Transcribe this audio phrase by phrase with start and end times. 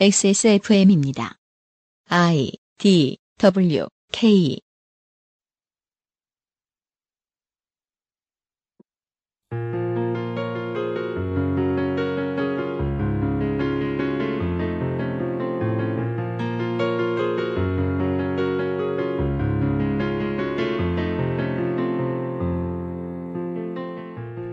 [0.00, 1.36] XSFM입니다.
[2.08, 4.58] I D W K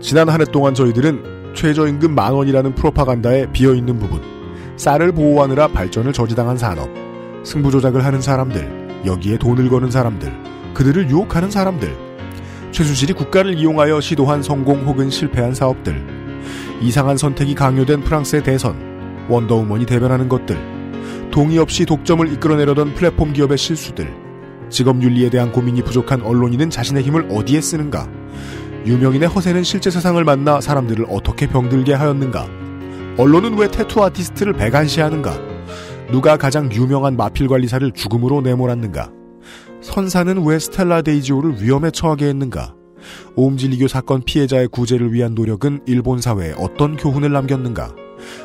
[0.00, 4.20] 지난 한 해 동안 저희들은 최저임금 만 원이라는 프로파간다에 비어있는 부분,
[4.80, 6.88] 쌀을 보호하느라 발전을 저지당한 산업,
[7.42, 10.32] 승부 조작을 하는 사람들, 여기에 돈을 거는 사람들,
[10.72, 11.94] 그들을 유혹하는 사람들,
[12.72, 16.02] 최순실이 국가를 이용하여 시도한 성공 혹은 실패한 사업들,
[16.80, 20.56] 이상한 선택이 강요된 프랑스의 대선, 원더우먼이 대변하는 것들,
[21.30, 24.10] 동의 없이 독점을 이끌어내려던 플랫폼 기업의 실수들,
[24.70, 28.08] 직업 윤리에 대한 고민이 부족한 언론인은 자신의 힘을 어디에 쓰는가,
[28.86, 32.69] 유명인의 허세는 실제 세상을 만나 사람들을 어떻게 병들게 하였는가?
[33.16, 35.38] 언론은 왜 타투 아티스트를 백안시하는가?
[36.10, 39.12] 누가 가장 유명한 마필 관리사를 죽음으로 내몰았는가?
[39.82, 42.74] 선사는 왜 스텔라 데이지호를 위험에 처하게 했는가?
[43.36, 47.94] 옴진리교 사건 피해자의 구제를 위한 노력은 일본 사회에 어떤 교훈을 남겼는가?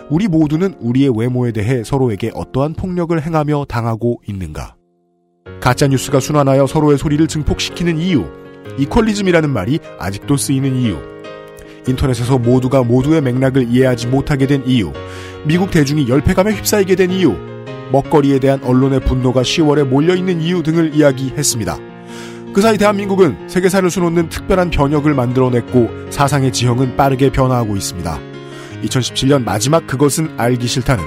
[0.09, 4.75] 우리 모두는 우리의 외모에 대해 서로에게 어떠한 폭력을 행하며 당하고 있는가?
[5.59, 8.25] 가짜뉴스가 순환하여 서로의 소리를 증폭시키는 이유,
[8.77, 10.97] equalism이라는 말이 아직도 쓰이는 이유,
[11.87, 14.91] 인터넷에서 모두가 모두의 맥락을 이해하지 못하게 된 이유,
[15.45, 17.35] 미국 대중이 열패감에 휩싸이게 된 이유,
[17.91, 21.77] 먹거리에 대한 언론의 분노가 10월에 몰려있는 이유 등을 이야기했습니다.
[22.53, 28.19] 그 사이 대한민국은 세계사를 수놓는 특별한 변혁을 만들어냈고 사상의 지형은 빠르게 변화하고 있습니다.
[28.83, 31.03] 2017년 마지막 그것은 알기 싫다는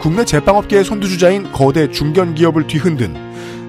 [0.00, 3.14] 국내 제빵업계의 선두주자인 거대 중견기업을 뒤흔든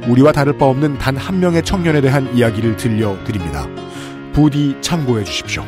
[0.08, 3.67] 우리와 다를 바 없는 단 한 명의 청년에 대한 이야기를 들려드립니다.
[4.31, 5.63] 부디 참고해 주십시오.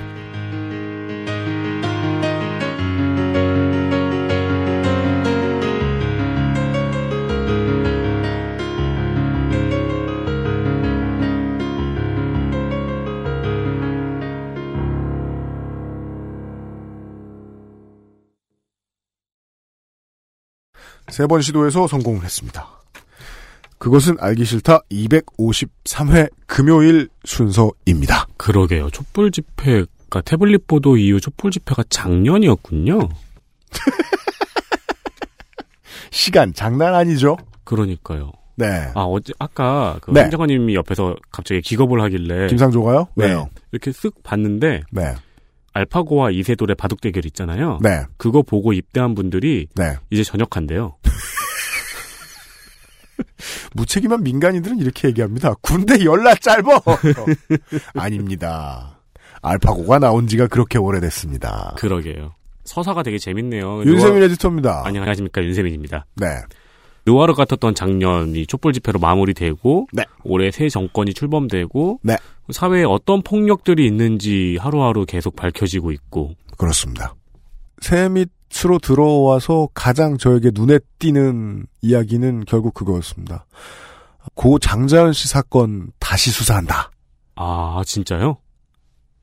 [21.12, 22.68] 세 번 시도해서 성공을 했습니다.
[23.78, 28.28] 그것은 알기 싫다 253회 금요일 순서입니다.
[28.38, 28.90] 그러게요.
[28.90, 33.10] 촛불 집회가 태블릿 보도 이후 촛불 집회가 작년이었군요.
[36.12, 37.38] 시간 장난 아니죠?
[37.64, 38.32] 그러니까요.
[38.56, 38.92] 네.
[38.94, 40.24] 아 어제 아까 그 네.
[40.24, 43.08] 행정관님이 옆에서 갑자기 기겁을 하길래 김상조가요?
[43.16, 43.28] 네.
[43.28, 43.50] 왜요?
[43.72, 45.16] 이렇게 쓱 봤는데 네.
[45.80, 47.80] 알파고와 이세돌의 바둑 대결 있잖아요.
[47.82, 48.04] 네.
[48.18, 49.96] 그거 보고 입대한 분들이 네.
[50.10, 50.98] 이제 전역한대요.
[53.74, 55.54] 무책임한 민간인들은 이렇게 얘기합니다.
[55.62, 56.82] 군대 열나 짧어.
[57.96, 59.00] 아닙니다.
[59.42, 61.76] 알파고가 나온 지가 그렇게 오래됐습니다.
[61.78, 62.34] 그러게요.
[62.66, 63.84] 서사가 되게 재밌네요.
[63.86, 64.84] 윤세민 에디터입니다.
[64.86, 66.06] 안녕하십니까 윤세민입니다.
[66.16, 66.28] 네.
[67.10, 70.06] 노화로 같았던 작년이 촛불 집회로 마무리되고 네.
[70.24, 72.16] 올해 새 정권이 출범되고 네.
[72.52, 77.16] 사회에 어떤 폭력들이 있는지 하루하루 계속 밝혀지고 있고 그렇습니다.
[77.82, 83.46] 새 밑으로 들어와서 가장 저에게 눈에 띄는 이야기는 결국 그거였습니다.
[84.36, 86.92] 고 장자연 씨 사건 다시 수사한다.
[87.36, 88.38] 아 진짜요?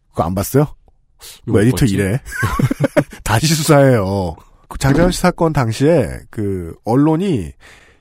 [0.08, 0.66] 그거 안 봤어요?
[1.42, 1.94] 이거 뭐 에디터 뭐였지?
[1.94, 2.20] 이래.
[3.22, 4.34] 다시 수사해요.
[4.68, 7.52] 그 장자연 씨 사건 당시에 그 언론이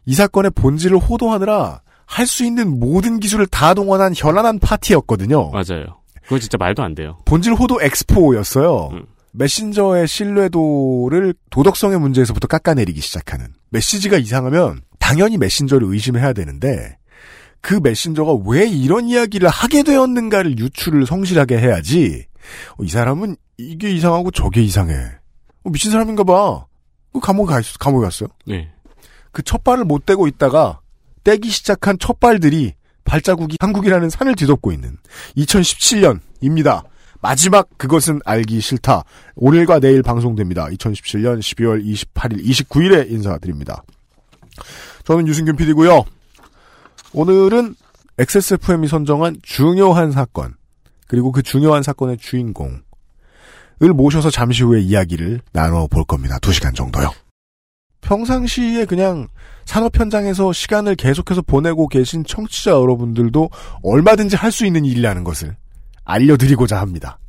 [0.05, 5.49] 이 사건의 본질을 호도하느라 할 수 있는 모든 기술을 다 동원한 현란한 파티였거든요.
[5.51, 5.85] 맞아요.
[6.23, 7.17] 그거 진짜 말도 안 돼요.
[7.25, 8.89] 본질 호도 엑스포였어요.
[8.93, 9.05] 음.
[9.33, 13.47] 메신저의 신뢰도를 도덕성의 문제에서부터 깎아내리기 시작하는.
[13.69, 16.97] 메시지가 이상하면 당연히 메신저를 의심해야 되는데
[17.61, 22.25] 그 메신저가 왜 이런 이야기를 하게 되었는가를 유추를 성실하게 해야지.
[22.77, 24.93] 어, 이 사람은 이게 이상하고 저게 이상해.
[25.65, 26.65] 어, 미친 사람인가 봐.
[27.11, 28.29] 그 감옥에 가 있, 감옥에 갔어요.
[28.45, 28.71] 네.
[29.31, 30.79] 그 첫 발을 못 떼고 있다가
[31.23, 34.97] 떼기 시작한 첫 발들이 발자국이 한국이라는 산을 뒤덮고 있는
[35.37, 36.83] 2017년입니다.
[37.21, 39.03] 마지막 그것은 알기 싫다.
[39.35, 40.67] 오늘과 내일 방송됩니다.
[40.67, 43.83] 2017년 12월 28일, 29일에 인사드립니다.
[45.03, 46.05] 저는 유승균 PD고요.
[47.13, 47.75] 오늘은
[48.17, 50.55] XSFM이 선정한 중요한 사건,
[51.07, 52.81] 그리고 그 중요한 사건의 주인공
[53.83, 56.39] 을 모셔서 잠시 후에 이야기를 나눠볼 겁니다.
[56.39, 57.11] 두 시간 정도요.
[58.01, 59.27] 평상시에 그냥
[59.65, 63.49] 산업 현장에서 시간을 계속해서 보내고 계신 청취자 여러분들도
[63.83, 65.57] 얼마든지 할 수 있는 일이라는 것을
[66.05, 67.19] 알려드리고자 합니다.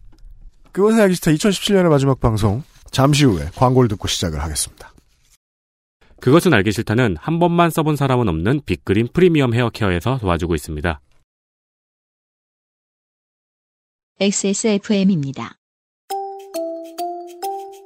[0.72, 4.92] 그것은 알기 싫다 2017년의 마지막 방송 잠시 후에 광고를 듣고 시작을 하겠습니다.
[6.20, 11.00] 그것은 알기 싫다는 한 번만 써본 사람은 없는 빅그린 프리미엄 헤어케어에서 도와주고 있습니다.
[14.20, 15.56] XSFM입니다.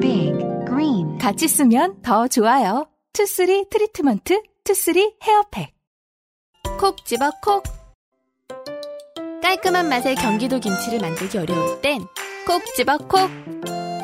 [0.00, 0.32] Big
[0.66, 2.88] Green 같이 쓰면 더 좋아요.
[3.12, 5.72] two three 트리트먼트, two three 헤어팩.
[6.78, 7.62] 콕 집어 콕.
[9.42, 12.04] 깔끔한 맛의 경기도 김치를 만들기 어려울 땐
[12.46, 13.30] 콕 집어 콕.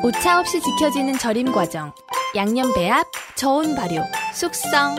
[0.03, 1.93] 오차 없이 지켜지는 절임 과정.
[2.35, 3.05] 양념 배합,
[3.35, 4.01] 저온 발효,
[4.33, 4.95] 숙성.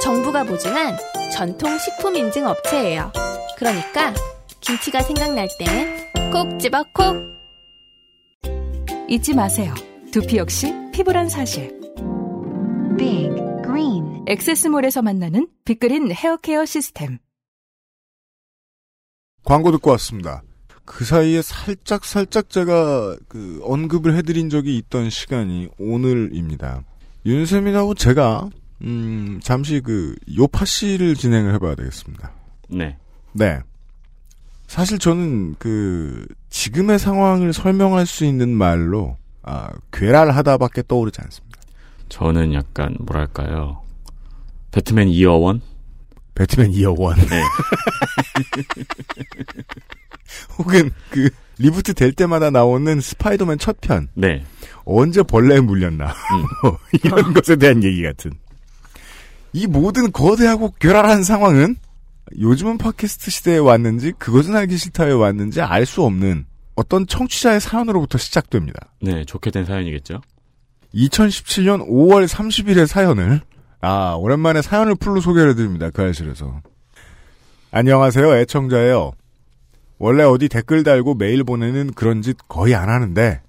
[0.00, 0.96] 정부가 보증한
[1.32, 3.10] 전통 식품 인증 업체예요.
[3.56, 4.12] 그러니까
[4.60, 7.16] 김치가 생각날 땐 콕 집어 콕.
[9.08, 9.74] 잊지 마세요.
[10.14, 11.76] 두피 역시 피부란 사실.
[12.96, 13.34] Big
[13.64, 17.18] Green 엑세스몰에서 만나는 빅그린 헤어케어 시스템.
[19.42, 20.44] 광고 듣고 왔습니다.
[20.84, 26.84] 그 사이에 살짝 살짝 제가 그 언급을 해드린 적이 있던 시간이 오늘입니다.
[27.26, 28.50] 윤세민하고 제가
[28.82, 32.30] 음 잠시 그 요파 씨를 진행을 해봐야 되겠습니다.
[32.68, 32.96] 네.
[33.32, 33.58] 네.
[34.68, 41.60] 사실 저는 그 지금의 상황을 설명할 수 있는 말로 아 괴랄하다밖에 떠오르지 않습니다.
[42.08, 43.82] 저는 약간 뭐랄까요.
[44.70, 45.60] 배트맨 Year One?
[46.34, 47.42] 배트맨 Year One 네.
[50.58, 54.44] 혹은 그 reboot 될 때마다 나오는 스파이더맨 첫 편 네.
[54.84, 56.44] 언제 벌레에 물렸나 음.
[56.62, 58.32] 뭐 이런 것에 대한 얘기 같은
[59.52, 61.76] 이 모든 거대하고 괴랄한 상황은
[62.38, 68.92] 요즘은 팟캐스트 시대에 왔는지 그것은 알기 싫다에 왔는지 알 수 없는 어떤 청취자의 사연으로부터 시작됩니다.
[69.00, 70.20] 네, 좋게 된 사연이겠죠?
[70.94, 73.40] 2017년 5월 30일의 사연을
[73.80, 75.90] 아 오랜만에 사연을 풀로 소개를 해드립니다.
[75.90, 76.60] 그 알실에서
[77.70, 79.12] 안녕하세요 애청자예요.
[79.98, 83.40] 원래 어디 댓글 달고 메일 보내는 그런 짓 거의 안 하는데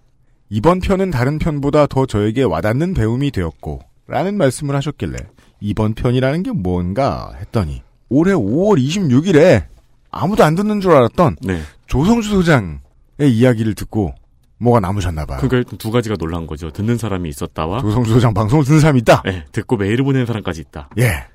[0.49, 5.17] 이번 편은 다른 편보다 더 저에게 와닿는 배움이 되었고 라는 말씀을 하셨길래
[5.59, 9.65] 이번 편이라는 게 뭔가 했더니 올해 5월 26일에
[10.11, 11.61] 아무도 안 듣는 줄 알았던 네.
[11.87, 12.84] 조성주 소장의
[13.19, 14.13] 이야기를 듣고
[14.57, 15.37] 뭐가 남으셨나 봐요.
[15.39, 16.71] 그러니까 일단 두 가지가 놀란 거죠.
[16.71, 19.21] 듣는 사람이 있었다와 조성주 소장 방송을 듣는 사람이 있다.
[19.25, 20.89] 네, 듣고 메일을 보내는 사람까지 있다.
[20.97, 21.25] 예.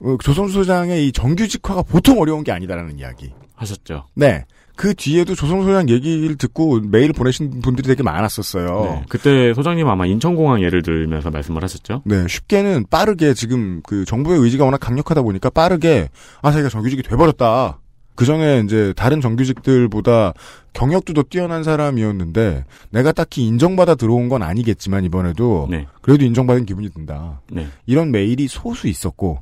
[0.00, 3.32] 어, 조성주 소장의 이 정규직화가 보통 어려운 게 아니다라는 이야기.
[3.54, 4.06] 하셨죠.
[4.14, 4.44] 네.
[4.74, 8.82] 그 뒤에도 조성주 소장 얘기를 듣고 메일 보내신 분들이 되게 많았었어요.
[8.84, 9.04] 네.
[9.08, 12.02] 그때 소장님 아마 인천공항 예를 들면서 말씀을 하셨죠.
[12.04, 16.08] 네, 쉽게는 빠르게 지금 그 정부의 의지가 워낙 강력하다 보니까 빠르게
[16.40, 17.78] 아 자기가 정규직이 돼버렸다.
[18.14, 20.34] 그 전에 이제 다른 정규직들보다
[20.74, 25.86] 경력도 더 뛰어난 사람이었는데 내가 딱히 인정받아 들어온 건 아니겠지만 이번에도 네.
[26.02, 27.40] 그래도 인정받은 기분이 든다.
[27.50, 27.66] 네.
[27.86, 29.40] 이런 메일이 소수 있었고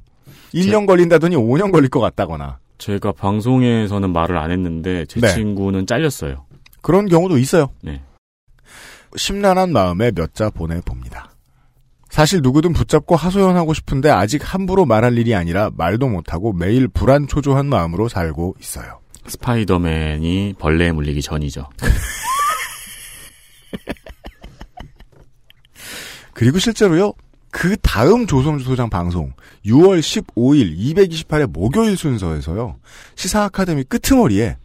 [0.55, 5.35] 1년 걸린다더니 5년 걸릴 것 같다거나 제가 방송에서는 말을 안 했는데 제 네.
[5.35, 6.47] 친구는 잘렸어요.
[6.81, 7.69] 그런 경우도 있어요.
[7.83, 8.03] 네.
[9.17, 11.30] 심란한 마음에 몇 자 보내 봅니다.
[12.11, 17.67] 사실 누구든 붙잡고 하소연하고 싶은데 아직 함부로 말할 일이 아니라 말도 못하고 매일 불안 초조한
[17.67, 19.01] 마음으로 살고 있어요.
[19.27, 21.69] 스파이더맨이 벌레에 물리기 전이죠.
[26.35, 27.13] 그리고 실제로요.
[27.53, 29.33] 그 다음 조성주 소장 방송
[29.67, 32.77] 6월 15일 228회 목요일 순서에서요.
[33.17, 34.57] 시사 아카데미 끄트머리에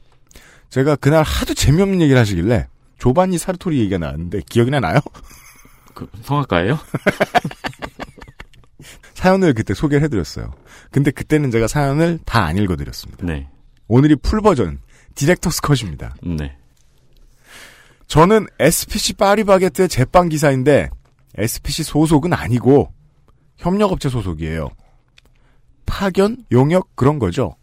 [0.69, 2.67] 제가 그날 하도 재미없는 얘기를 하시길래
[2.99, 4.99] 조반니 사르토리 얘기가 나왔는데 기억이나 나요?
[5.95, 6.77] 그 성악가예요?
[9.15, 10.53] 사연을 그때 소개를 해드렸어요.
[10.91, 13.25] 근데 그때는 제가 사연을 다 안 읽어드렸습니다.
[13.25, 13.47] 네.
[13.87, 14.79] 오늘이 full 버전
[15.15, 16.15] director's cut입니다.
[16.21, 16.55] 네.
[18.07, 20.89] 저는 SPC 파리바게트의 제빵 기사인데
[21.37, 22.93] SPC 소속은 아니고
[23.57, 24.69] 협력업체 소속이에요.
[25.87, 27.55] 파견, 용역 그런 거죠.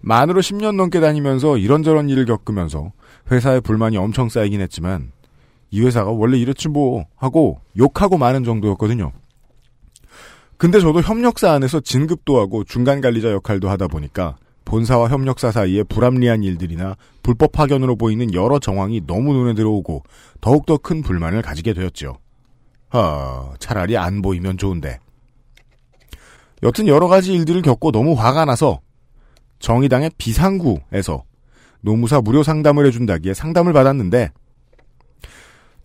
[0.00, 2.92] 만으로 10년 넘게 다니면서 이런저런 일을 겪으면서
[3.32, 5.10] 회사에 불만이 엄청 쌓이긴 했지만
[5.70, 9.12] 이 회사가 원래 이렇지 뭐 하고 욕하고 마는 정도였거든요.
[10.56, 16.42] 근데 저도 협력사 안에서 진급도 하고 중간 관리자 역할도 하다 보니까 본사와 협력사 사이에 불합리한
[16.42, 20.02] 일들이나 불법 파견으로 보이는 여러 정황이 너무 눈에 들어오고
[20.40, 22.18] 더욱더 큰 불만을 가지게 되었죠.
[22.90, 24.98] 아, 차라리 안 보이면 좋은데.
[26.62, 28.80] 여튼 여러 가지 일들을 겪고 너무 화가 나서
[29.60, 31.24] 정의당의 비상구에서
[31.80, 34.32] 노무사 무료 상담을 해준다기에 상담을 받았는데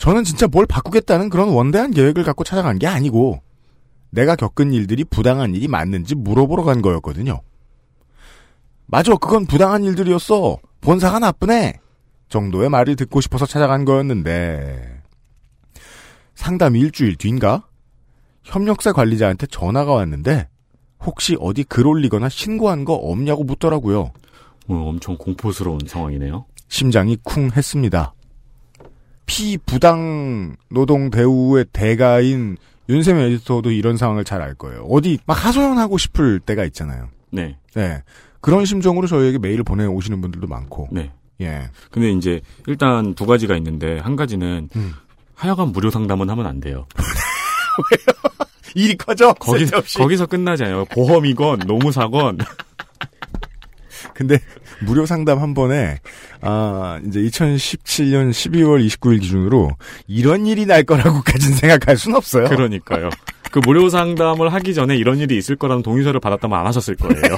[0.04, 3.42] 저는 진짜 뭘 바꾸겠다는 그런 원대한 계획을 갖고 찾아간 게 아니고
[4.10, 7.40] 내가 겪은 일들이 부당한 일이 맞는지 물어보러 간 거였거든요.
[8.86, 10.58] 맞아, 그건 부당한 일들이었어.
[10.82, 11.80] 본사가 나쁘네.
[12.28, 15.02] 정도의 말을 듣고 싶어서 찾아간 거였는데
[16.36, 17.66] 상담 일주일 뒤인가
[18.44, 20.50] 협력사 관리자한테 전화가 왔는데
[21.00, 24.12] 혹시 어디 글 올리거나 신고한 거 없냐고 묻더라고요.
[24.68, 26.44] 어, 엄청 공포스러운 상황이네요.
[26.68, 28.14] 심장이 쿵 했습니다.
[29.26, 32.58] 피부당 노동 대우의 대가인
[32.90, 34.82] 윤세민 에디터도 이런 상황을 잘 알 거예요.
[34.90, 37.08] 어디 막 하소연하고 싶을 때가 있잖아요.
[37.32, 37.58] 네.
[37.76, 38.04] 네.
[38.42, 40.90] 그런 심정으로 저희에게 메일을 보내오시는 분들도 많고.
[40.92, 41.12] 네.
[41.42, 41.70] 예.
[41.92, 44.94] 근데 이제 일단 두 가지가 있는데 한 가지는 음.
[45.34, 46.86] 하여간 무료 상담은 하면 안 돼요.
[48.76, 49.34] 일이 커져?
[49.34, 49.98] 거기, 쓸데없이.
[49.98, 50.86] 거기서 끝나지 않아요.
[50.86, 52.40] 보험이건 노무사건.
[54.14, 54.40] 근데
[54.82, 56.00] 무료 상담 한 번에
[56.42, 59.72] 아 이제 2017년 12월 29일 기준으로
[60.08, 62.50] 이런 일이 날 거라고까지는 생각할 순 없어요.
[62.50, 63.10] 그러니까요.
[63.52, 67.22] 그 무료 상담을 하기 전에 이런 일이 있을 거라는 동의서를 받았다면 안 하셨을 거예요.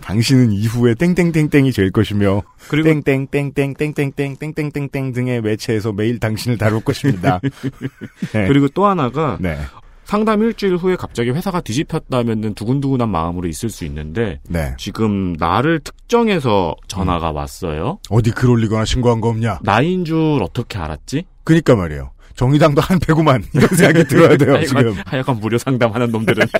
[0.00, 7.40] 당신은 이후에 땡땡땡땡이 될 것이며 그리고 땡땡땡땡땡땡땡땡땡땡땡 등의 매체에서 매일 당신을 다룰 것입니다.
[8.32, 8.46] 네.
[8.46, 9.58] 그리고 또 하나가 네.
[10.04, 14.74] 상담 일주일 후에 갑자기 회사가 뒤집혔다면은 두근두근한 마음으로 있을 수 있는데 네.
[14.78, 17.36] 지금 나를 특정해서 전화가 음.
[17.36, 17.98] 왔어요.
[18.10, 19.60] 어디 글 올리거나 신고한 거 없냐?
[19.62, 21.24] 나인 줄 어떻게 알았지?
[21.42, 22.10] 그니까 말이에요.
[22.36, 24.94] 정의당도 한 패구만 이런 생각이 들어야 돼요 하여간, 지금.
[25.06, 26.46] 하여간 무료 상담하는 놈들은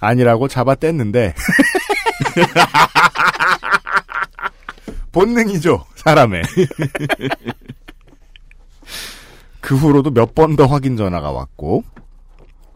[0.00, 1.32] 아니라고 잡아 뗐는데
[5.12, 6.42] 본능이죠 사람의
[9.62, 11.84] 그 후로도 몇 번 더 확인 전화가 왔고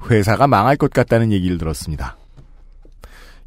[0.08, 2.16] 회사가 망할 것 같다는 얘기를 들었습니다.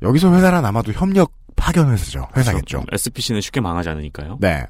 [0.02, 2.28] 여기서 회사란 아마도 협력 파견 회사죠.
[2.36, 2.84] 회사겠죠.
[2.92, 4.38] SPC는 쉽게 망하지 않으니까요.
[4.40, 4.66] 네.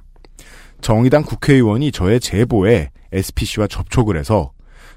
[0.81, 4.51] 정의당 국회의원이 저의 제보에 SPC와 접촉을 해서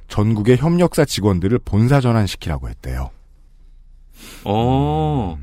[0.08, 3.10] 전국의 협력사 직원들을 본사 전환시키라고 했대요.
[4.44, 5.36] 어,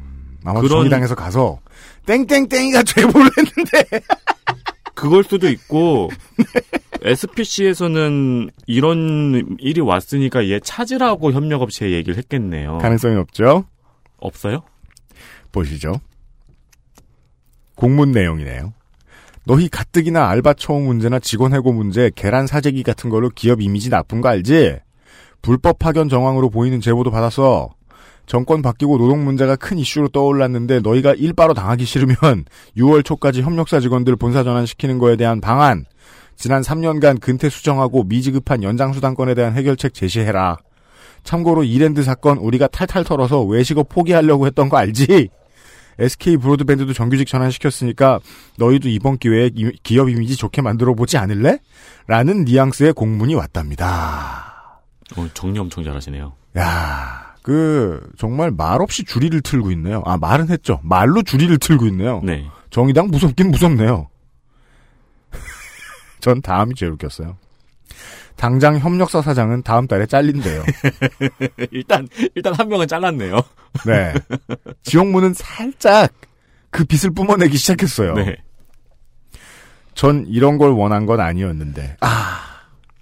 [0.46, 1.60] 아마 그런- 정의당에서 가서
[2.06, 2.84] 땡땡땡이가
[3.18, 4.02] 제보를 했는데.
[4.96, 6.10] 그걸 수도 있고
[7.02, 12.80] SPC에서는 이런 일이 왔으니까 얘 찾으라고 협력업체에 얘기를 했겠네요.
[12.80, 13.66] 가능성이 없죠.
[14.18, 14.62] 없어요?
[15.52, 16.02] 보시죠.
[17.76, 18.74] 공문 내용이네요.
[19.46, 24.22] 너희 가뜩이나 알바 처우 문제나 직원 해고 문제, 계란 사재기 같은 걸로 기업 이미지 나쁜
[24.22, 24.78] 거 알지?
[25.42, 27.70] 불법 파견 정황으로 보이는 제보도 받았어.
[28.26, 32.16] 정권 바뀌고 노동 문제가 큰 이슈로 떠올랐는데 너희가 일바로 당하기 싫으면
[32.78, 35.86] 6월 초까지 협력사 직원들 본사 전환시키는 거에 대한 방안,
[36.40, 40.58] 지난 3년간 근태 수정하고 미지급한 연장수당권에 대한 해결책 제시해라.
[41.26, 45.28] 참고로 이랜드 사건 우리가 탈탈 털어서 외식업 포기하려고 했던 거 알지?
[46.00, 48.22] SK 브로드밴드도 정규직 전환시켰으니까
[48.58, 51.60] 너희도 이번 기회에 이- 기업 이미지 좋게 만들어 보지 않을래?
[52.08, 54.80] 라는 뉘앙스의 공문이 왔답니다.
[55.18, 56.32] 어, 정리 엄청 잘하시네요.
[56.58, 60.02] 야, 그 정말 말없이 주리를 틀고 있네요.
[60.06, 60.80] 아 말은 했죠.
[60.84, 62.22] 말로 주리를 틀고 있네요.
[62.24, 62.46] 네.
[62.70, 64.08] 정의당 무섭긴 무섭네요.
[66.20, 67.38] 전 다음이 제일 웃겼어요.
[68.36, 70.64] 당장 협력사 사장은 다음 달에 잘린대요.
[71.72, 73.42] 일단 일단 한 명은 잘랐네요.
[73.86, 74.14] 네.
[74.84, 76.12] 지용무는 살짝
[76.70, 78.14] 그 빚을 뿜어내기 시작했어요.
[78.14, 78.38] 네.
[79.94, 81.98] 전 이런 걸 원한 건 아니었는데.
[82.00, 82.40] 아,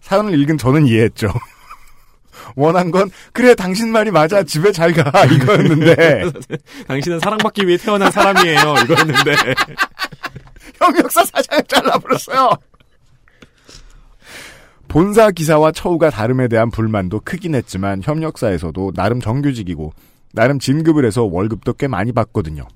[0.02, 1.28] 사연을 읽은 저는 이해했죠.
[2.56, 6.24] 원한 건 그래 당신 말이 맞아 집에 잘 가 이거였는데
[6.88, 8.60] 당신은 사랑받기 위해 태어난 사람이에요.
[8.86, 9.36] 이거였는데
[10.80, 12.50] 협력사 사장을 잘라버렸어요.
[14.98, 19.94] 본사 기사와 처우가 다름에 대한 불만도 크긴 했지만 협력사에서도 나름 정규직이고
[20.34, 22.68] 나름 진급을 해서 월급도 꽤 많이 받거든요.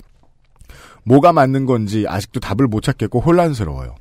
[1.03, 3.95] 뭐가 맞는 건지 아직도 답을 못 찾겠고 혼란스러워요.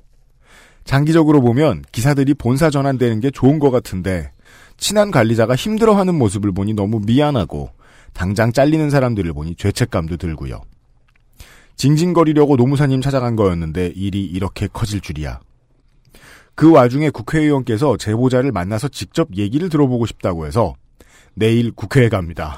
[0.85, 4.33] 장기적으로 보면 기사들이 본사 전환되는 게 좋은 것 같은데
[4.77, 7.71] 친한 관리자가 힘들어하는 모습을 보니 너무 미안하고
[8.13, 10.61] 당장 잘리는 사람들을 보니 죄책감도 들고요.
[11.77, 15.41] 징징거리려고 노무사님 찾아간 거였는데 일이 이렇게 커질 줄이야.
[16.61, 20.75] 그 와중에 국회의원께서 제보자를 만나서 직접 얘기를 들어보고 싶다고 해서
[21.33, 22.55] 내일 국회에 갑니다.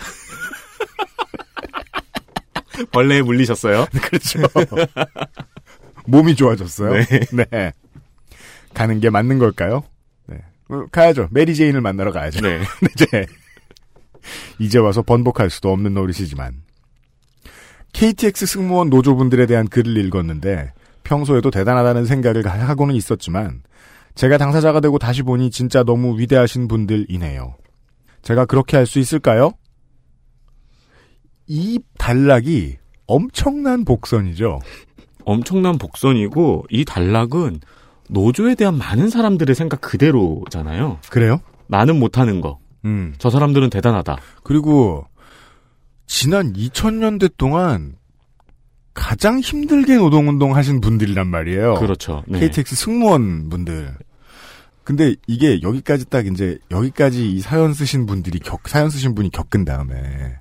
[2.91, 3.87] 벌레에 물리셨어요.
[4.03, 4.41] 그렇죠.
[6.05, 6.95] 몸이 좋아졌어요.
[6.95, 7.47] 네.
[7.49, 7.73] 네.
[8.75, 9.85] 가는 게 맞는 걸까요?
[10.27, 10.39] 네.
[10.69, 11.29] 어, 가야죠.
[11.31, 12.41] 메리 제인을 만나러 가야죠.
[12.41, 12.61] 네.
[12.97, 13.27] 이제
[14.59, 16.63] 이제 와서 번복할 수도 없는 노릇이지만
[17.93, 20.73] KTX 승무원 노조분들에 대한 글을 읽었는데
[21.05, 23.63] 평소에도 대단하다는 생각을 하고는 있었지만
[24.15, 27.55] 제가 당사자가 되고 다시 보니 진짜 너무 위대하신 분들이네요.
[28.23, 29.53] 제가 그렇게 할 수 있을까요?
[31.47, 32.77] 이 단락이
[33.07, 34.61] 엄청난 복선이죠.
[35.25, 37.61] 엄청난 복선이고 이 단락은
[38.09, 40.99] 노조에 대한 많은 사람들의 생각 그대로잖아요.
[41.11, 41.41] 그래요?
[41.67, 42.59] 나는 못하는 거.
[42.85, 43.15] 음.
[43.19, 44.19] 저 사람들은 대단하다.
[44.43, 45.05] 그리고
[46.07, 47.95] 지난 2000년대 동안
[48.95, 51.75] 가장 힘들게 노동운동 하신 분들이란 말이에요.
[51.77, 52.23] 그렇죠.
[52.27, 52.41] 네.
[52.41, 53.95] KTX 승무원 분들.
[54.85, 59.65] 근데 이게 여기까지 딱 이제 여기까지 이 사연 쓰신 분들이 겪 사연 쓰신 분이 겪은
[59.65, 60.37] 다음에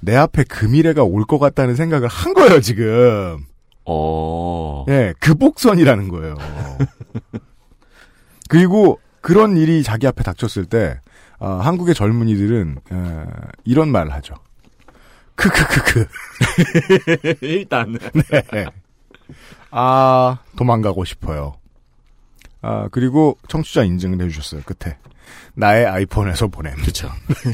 [0.00, 3.44] 내 앞에 그 미래가 올 것 같다는 생각을 한 거예요 지금.
[3.84, 4.84] 어.
[4.88, 6.36] 예, 급복선이라는 거예요.
[8.48, 11.00] 그리고 그런 일이 자기 앞에 닥쳤을 때
[11.38, 13.24] 어, 한국의 젊은이들은 어,
[13.64, 14.34] 이런 말을 하죠.
[15.34, 16.06] 크크크크.
[17.42, 17.98] 일단.
[18.52, 18.66] 네.
[19.70, 21.54] 아 도망가고 싶어요.
[22.62, 24.96] 아 그리고 청취자 인증을 해주셨어요 끝에
[25.54, 26.74] 나의 아이폰에서 보냄.
[26.76, 27.10] 그렇죠.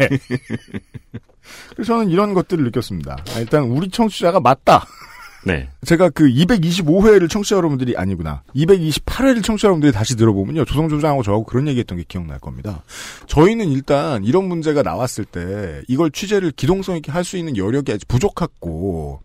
[1.75, 3.25] 그래서 저는 이런 것들을 느꼈습니다.
[3.35, 4.87] 아, 일단 우리 청취자가 맞다.
[5.45, 5.69] 네.
[5.87, 8.43] 제가 그 225회를 청취자 여러분들이 아니구나.
[8.55, 10.65] 228회를 청취자 여러분들이 다시 들어보면요.
[10.65, 12.83] 조성조장하고 저하고 그런 얘기 했던 게 기억날 겁니다.
[13.27, 18.09] 저희는 일단 이런 문제가 나왔을 때 이걸 취재를 기동성 있게 할 수 있는 여력이 아직
[18.09, 19.21] 부족했고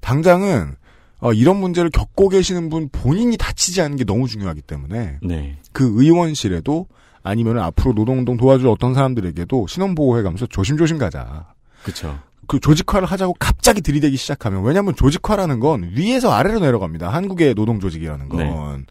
[0.00, 0.74] 당장은
[1.20, 5.58] 어, 이런 문제를 겪고 계시는 분 본인이 다치지 않는 게 너무 중요하기 때문에 네.
[5.72, 6.86] 그 의원실에도
[7.22, 11.46] 아니면 앞으로 노동운동 도와줄 어떤 사람들에게도 신원보호해 가면서 조심조심 가자.
[11.82, 12.18] 그렇죠.
[12.48, 17.10] 그 조직화를 하자고 갑자기 들이대기 시작하면 왜냐하면 조직화라는 건 위에서 아래로 내려갑니다.
[17.10, 18.84] 한국의 노동 조직이라는 건 네.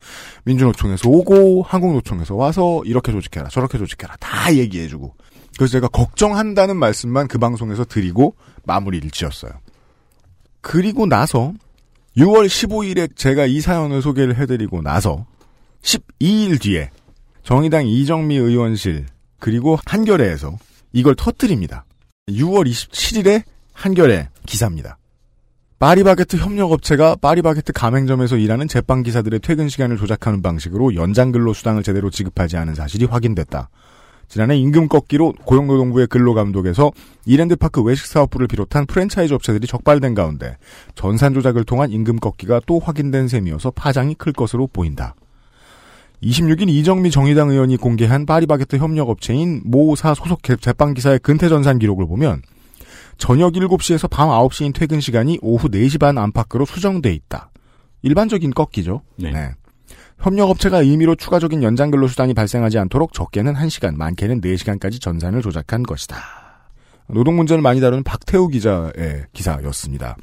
[0.46, 5.16] 민주노총에서 오고 한국노총에서 와서 이렇게 조직해라 저렇게 조직해라 다 얘기해주고
[5.58, 9.52] 그래서 제가 걱정한다는 말씀만 그 방송에서 드리고 마무리를 지었어요.
[10.62, 11.52] 그리고 나서
[12.16, 15.26] 6월 15일에 제가 이 사연을 소개를 해드리고 나서
[15.82, 16.92] 12일 뒤에
[17.42, 19.08] 정의당 이정미 의원실
[19.40, 20.58] 그리고 한겨레에서
[20.94, 21.86] 이걸 터뜨립니다.
[22.30, 23.44] 6월 27일에
[23.74, 24.98] 한겨레 기사입니다.
[25.80, 32.10] 파리바게트 협력업체가 파리바게트 가맹점에서 일하는 제빵 기사들의 퇴근 시간을 조작하는 방식으로 연장 근로 수당을 제대로
[32.10, 33.70] 지급하지 않은 사실이 확인됐다.
[34.28, 36.92] 지난해 임금 꺾기로 고용노동부의 근로감독에서
[37.26, 40.58] 이랜드파크 외식사업부를 비롯한 프랜차이즈 업체들이 적발된 가운데
[40.96, 45.16] 전산 조작을 통한 임금 꺾기가 또 확인된 셈이어서 파장이 클 것으로 보인다.
[46.24, 52.42] 26일 이정미 정의당 의원이 공개한 파리바게트 협력업체인 모사 소속 개- 제빵기사의 근태 전산 기록을 보면
[53.18, 57.52] 저녁 7시에서 밤 9시인 퇴근 시간이 오후 4시 반 안팎으로 수정돼 있다.
[58.02, 59.02] 일반적인 꺾기죠.
[59.18, 59.52] 네.
[60.20, 66.18] 협력업체가 임의로 추가적인 연장 근로 수단이 발생하지 않도록 적게는 1시간, 많게는 4시간까지 전산을 조작한 것이다.
[67.10, 70.18] 노동 문제를 많이 다루는 박태우 기자의 기사였습니다.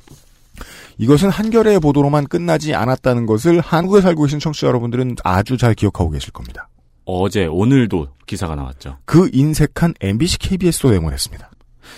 [0.98, 6.32] 이것은 한겨레의 보도로만 끝나지 않았다는 것을 한국에 살고 계신 청취자 여러분들은 아주 잘 기억하고 계실
[6.32, 6.68] 겁니다.
[7.04, 8.98] 어제 오늘도 기사가 나왔죠.
[9.04, 11.50] 그 인색한 MBC, KBS도 내몰했습니다.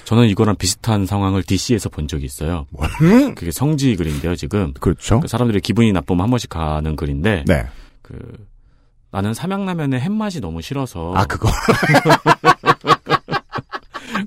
[0.04, 2.66] 저는 이거랑 비슷한 상황을 DC에서 본 적이 있어요.
[3.02, 4.72] 음, 그게 성지 글인데요, 지금.
[4.74, 5.20] 그렇죠.
[5.20, 7.66] 그 사람들이 기분이 나쁘면 한 번씩 가는 글인데 네.
[8.02, 8.18] 그
[9.12, 11.48] 나는 삼양라면의 햇맛이 너무 싫어서 아, 그거.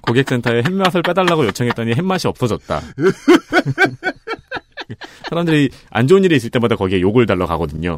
[0.01, 2.81] 고객센터에 햇맛을 빼달라고 요청했더니 햇맛이 없어졌다.
[5.29, 7.97] 사람들이 안 좋은 일이 있을 때마다 거기에 욕을 달러 가거든요.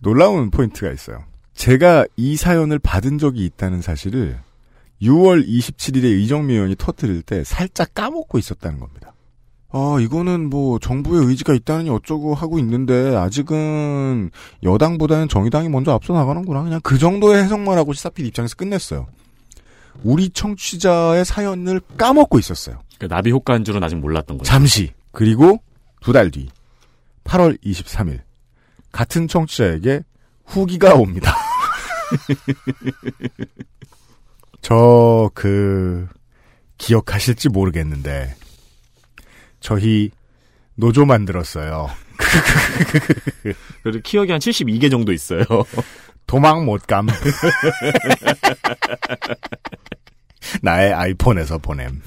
[0.00, 1.24] 놀라운 포인트가 있어요.
[1.54, 4.38] 제가 이 사연을 받은 적이 있다는 사실을
[5.00, 9.14] 6월 27일에 이정미 의원이 터뜨릴 때 살짝 까먹고 있었다는 겁니다.
[9.70, 14.30] 아, 이거는 뭐 정부의 의지가 있다느니 어쩌고 하고 있는데 아직은
[14.62, 16.62] 여당보다는 정의당이 먼저 앞서 나가는구나.
[16.62, 19.08] 그냥 그 정도의 해석만 하고 시사필 입장에서 끝냈어요.
[20.04, 22.83] 우리 청취자의 사연을 까먹고 있었어요.
[22.98, 24.48] 그 나비 효과인 줄은 아직 몰랐던 거죠.
[24.48, 24.92] 잠시.
[25.12, 25.62] 그리고
[26.00, 26.48] 두 달 뒤,
[27.24, 28.20] 8월 23일.
[28.92, 30.02] 같은 청취자에게
[30.46, 31.34] 후기가 옵니다.
[34.60, 36.08] 저, 그,
[36.78, 38.34] 기억하실지 모르겠는데,
[39.60, 40.10] 저희,
[40.76, 41.88] 노조 만들었어요.
[43.82, 45.44] 그리고 키역이 한 72개 정도 있어요.
[46.26, 47.06] 도망 못 감.
[50.62, 52.02] 나의 아이폰에서 보냄.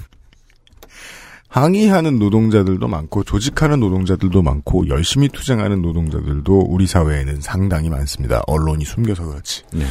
[1.61, 8.41] 항의하는 노동자들도 많고 조직하는 노동자들도 많고 열심히 투쟁하는 노동자들도 우리 사회에는 상당히 많습니다.
[8.45, 9.63] 언론이 숨겨서 그렇지.
[9.73, 9.85] 네.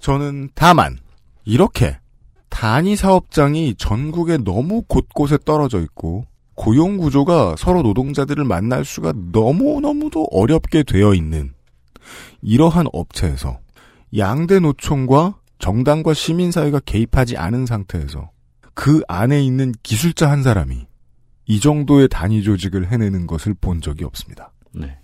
[0.00, 0.98] 저는 다만
[1.44, 1.98] 이렇게
[2.50, 10.82] 단위 사업장이 전국에 너무 곳곳에 떨어져 있고 고용 구조가 서로 노동자들을 만날 수가 너무너무도 어렵게
[10.82, 11.52] 되어 있는
[12.42, 13.58] 이러한 업체에서
[14.16, 18.30] 양대 노총과 정당과 시민사회가 개입하지 않은 상태에서
[18.74, 20.85] 그 안에 있는 기술자 한 사람이
[21.46, 24.52] 이 정도의 단위 조직을 해내는 것을 본 적이 없습니다.
[24.72, 24.98] 네.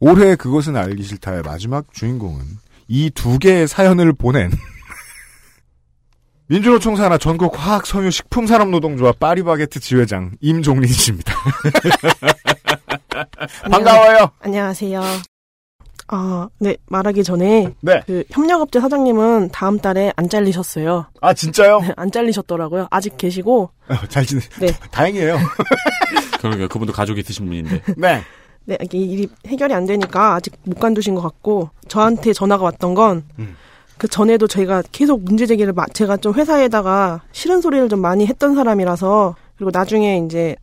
[0.00, 2.42] 올해 그것은 알기 싫다의 마지막 주인공은
[2.88, 4.50] 이 두 개의 사연을 보낸
[6.48, 11.34] 민주노총 산하 전국 화학 섬유 식품 산업 노동조합 파리바게트 지회장 임종린 씨입니다.
[13.70, 14.30] 반가워요.
[14.40, 15.00] 안녕하세요.
[16.08, 18.02] 아, 네, 말하기 전에, 네.
[18.06, 21.06] 그, 협력업체 사장님은 다음 달에 안 잘리셨어요.
[21.20, 21.80] 아 진짜요?
[21.80, 22.88] 네, 안 잘리셨더라고요.
[22.90, 24.40] 아직 계시고, 어, 잘 지내.
[24.60, 24.66] 네.
[24.92, 25.38] 다행이에요.
[26.40, 27.80] 그러니까 그분도 가족이 있으신 분인데.
[27.96, 28.20] 네.
[28.66, 33.24] 네, 이게 일이 해결이 안 되니까 아직 못 관두신 것 같고 저한테 전화가 왔던 건그
[33.38, 33.56] 음.
[34.10, 39.36] 전에도 저희가 계속 문제 제기를 마- 제가 좀 회사에다가 싫은 소리를 좀 많이 했던 사람이라서
[39.56, 40.56] 그리고 나중에 이제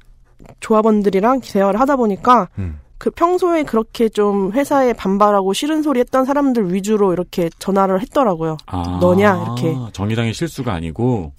[0.62, 2.80] 조합원들이랑 대화를 하다 보니까 음.
[3.02, 8.58] 그 평소에 그렇게 좀 회사에 반발하고 싫은 소리 했던 사람들 위주로 이렇게 전화를 했더라고요.
[8.68, 9.76] 아, 너냐, 이렇게.
[9.92, 11.34] 정의당의 실수가 아니고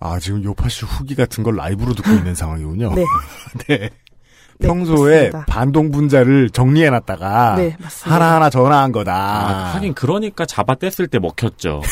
[0.00, 2.92] 아, 지금 요파시 후기 같은 걸 라이브로 듣고 있는 상황이군요.
[2.94, 3.04] 네.
[3.68, 3.88] 네.
[4.58, 5.46] 네, 평소에 맞습니다.
[5.46, 8.14] 반동 분자를 정리해놨다가 네, 맞습니다.
[8.14, 9.14] 하나하나 전화한 거다.
[9.14, 11.80] 아, 하긴 그러니까 잡아 뗐을 때 먹혔죠.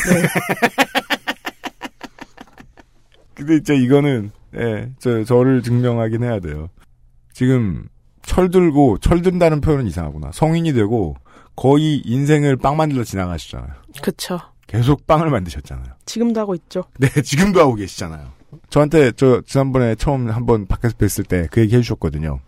[3.33, 6.69] 근데 진짜 이거는 예, 저 저를 증명하긴 해야 돼요.
[7.33, 7.87] 지금
[8.27, 10.31] 철들고 철든다는 표현은 이상하구나.
[10.33, 11.17] 성인이 되고
[11.55, 13.71] 거의 인생을 빵 만들러 지나가시잖아요.
[14.03, 14.39] 그쵸.
[14.67, 15.87] 계속 빵을 만드셨잖아요.
[16.05, 16.85] 지금도 하고 있죠.
[16.99, 18.27] 네, 지금도 하고 계시잖아요.
[18.69, 22.41] 저한테 저 지난번에 처음 한번 밖에서 뵀을 때 그 얘기 해주셨거든요.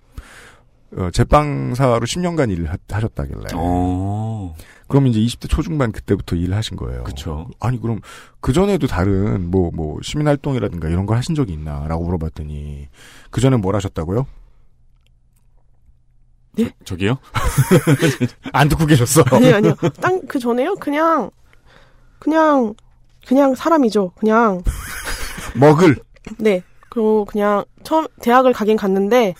[0.96, 3.48] 어, 제빵사로 10년간 일을 하, 하셨다길래.
[3.54, 4.54] 어,
[4.88, 7.04] 그럼 이제 20대 초중반 그때부터 일을 하신 거예요.
[7.04, 7.48] 그쵸.
[7.60, 8.00] 아니 그럼
[8.40, 12.88] 그 전에도 다른 뭐뭐 시민 활동이라든가 이런 걸 하신 적이 있나라고 물어봤더니
[13.30, 14.26] 그 전에 뭘 하셨다고요?
[16.84, 17.18] 저 기요?
[18.52, 19.24] 안 듣고 계셨어.
[19.30, 19.74] 아니요, 아니요.
[20.00, 20.74] 땅, 그 전에요?
[20.76, 21.30] 그냥,
[22.18, 22.74] 그냥,
[23.26, 24.12] 그냥 사람이죠.
[24.18, 24.62] 그냥,
[25.54, 25.96] 먹을
[26.38, 26.62] 네.
[26.90, 29.34] 그리고 그냥 처음, 대학을 가긴 갔는데,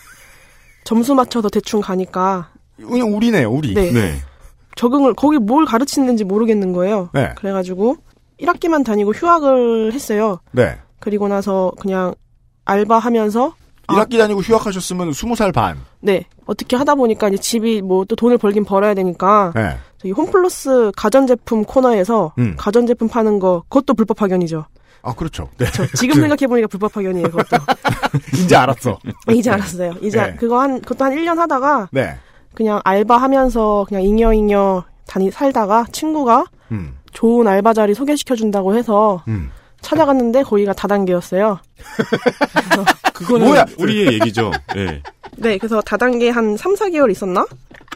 [0.83, 3.73] 점수 맞춰서 대충 가니까, 그냥 우리네요, 우리.
[3.73, 3.91] 네.
[3.91, 4.19] 네.
[4.75, 7.09] 적응을, 거기 뭘 가르치는지 모르겠는 거예요.
[7.13, 7.33] 네.
[7.35, 7.97] 그래가지고,
[8.39, 10.39] 1학기만 다니고 휴학을 했어요.
[10.51, 10.77] 네.
[10.99, 12.13] 그리고 나서 그냥
[12.65, 13.55] 알바하면서,
[13.87, 13.93] 아.
[13.95, 15.79] 1학기 다니고 휴학하셨으면 20살 반.
[16.01, 16.25] 네.
[16.45, 19.77] 어떻게 하다 보니까 이제 집이 뭐 또 돈을 벌긴 벌어야 되니까, 네.
[19.97, 22.55] 저기 홈플러스 가전제품 코너에서 음.
[22.57, 24.65] 가전제품 파는 거, 그것도 불법 파견이죠.
[25.01, 25.49] 아, 그렇죠.
[25.57, 25.65] 네.
[25.73, 27.57] 저 지금 생각해 보니까 불법 파견이에요, 그것도.
[28.43, 28.99] 이제 알았어.
[29.31, 29.93] 이제 알았어요.
[30.01, 30.35] 이제 네.
[30.35, 32.15] 그거 한, 그것도 한 1년 하다가 네.
[32.53, 36.97] 그냥 알바하면서 그냥 잉여잉여 다니, 살다가 친구가 음.
[37.13, 39.51] 좋은 알바 자리 소개시켜 준다고 해서 음.
[39.81, 41.59] 찾아갔는데 거기가 다단계였어요.
[43.13, 43.65] 그거는 뭐야?
[43.77, 44.51] 우리의 얘기죠.
[44.75, 45.01] 예.
[45.37, 47.45] 네, 그래서 다단계 한 3, 4개월 있었나?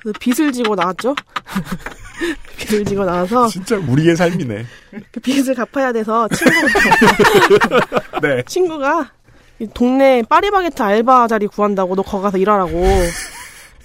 [0.01, 1.15] 그래서 빚을 지고 나왔죠.
[2.57, 4.65] 빚을 지고 나와서 진짜 우리의 삶이네.
[5.11, 8.43] 그 빚을 갚아야 돼서 친구가 네.
[8.45, 9.11] 친구가
[9.59, 12.71] 이 동네 파리바게트 알바 자리 구한다고 너 거기 가서 일하라고.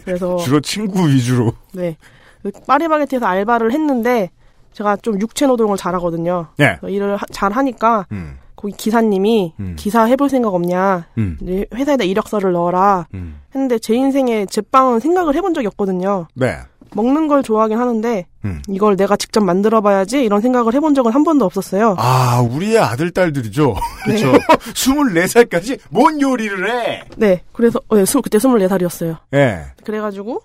[0.05, 1.53] 그래서 주로 친구 위주로.
[1.73, 4.31] 네그 파리바게트에서 알바를 했는데
[4.73, 6.49] 제가 좀 육체 노동을 잘하거든요.
[6.57, 6.79] 네.
[6.83, 8.39] 일을 하- 잘 하니까 음.
[8.59, 9.77] 거기 기사님이 음.
[9.79, 11.07] 기사 해볼 생각 없냐?
[11.17, 11.39] 음.
[11.41, 13.07] 이제 회사에다 이력서를 넣어라.
[13.15, 13.41] 음.
[13.55, 16.27] 했는데 제 인생에 제빵은 생각을 해본 적이 없거든요.
[16.35, 16.57] 네.
[16.95, 18.63] 먹는 걸 좋아하긴 하는데 음.
[18.67, 21.95] 이걸 내가 직접 만들어봐야지 이런 생각을 해본 적은 한 번도 없었어요.
[21.99, 23.75] 아, 우리의 아들, 딸들이죠.
[24.05, 24.33] 그렇죠.
[24.75, 27.05] 24살까지 뭔 요리를 해?
[27.17, 29.19] 네, 그래서 네, 스- 그때 24살이었어요.
[29.35, 29.67] 예.
[29.85, 30.41] 그래가지고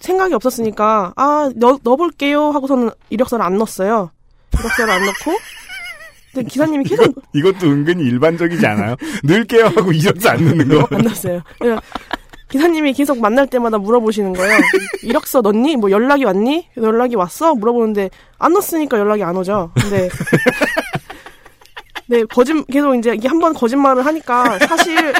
[0.00, 4.10] 생각이 없었으니까 아 넣, 넣어볼게요 하고서는 이력서를 안 넣었어요.
[4.58, 5.32] 이력서를 안 넣고
[6.32, 8.96] 근데 기사님이 계속 이것도 은근히 일반적이지 않아요?
[9.22, 10.86] 늘게요 하고 이력서 안 넣는 거.
[11.58, 11.78] 그냥
[12.48, 14.58] 기사님이 계속 만날 때마다 물어보시는 거예요.
[15.02, 15.76] 이력서 넣니?
[15.76, 16.68] 뭐 연락이 왔니?
[16.76, 17.54] 연락이 왔어?
[17.54, 19.70] 물어보는데 안 넣었으니까 연락이 안 오죠.
[19.74, 20.08] 근데
[22.06, 25.12] 네 거짓 계속 이제 이게 한 번 거짓말을 하니까 사실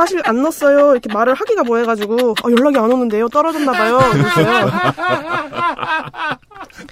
[0.00, 0.92] 사실 안 넣었어요.
[0.92, 3.28] 이렇게 말을 하기가 뭐해가지고 아, 연락이 안 오는데요.
[3.28, 3.98] 떨어졌나 봐요.
[3.98, 4.70] 그랬어요.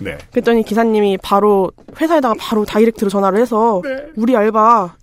[0.02, 0.18] 네.
[0.30, 3.80] 그랬더니 기사님이 바로 회사에다가 바로 다이렉트로 전화를 해서
[4.16, 4.94] 우리 알바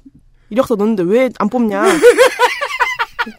[0.51, 1.81] 이력서 넣는데 왜 안 뽑냐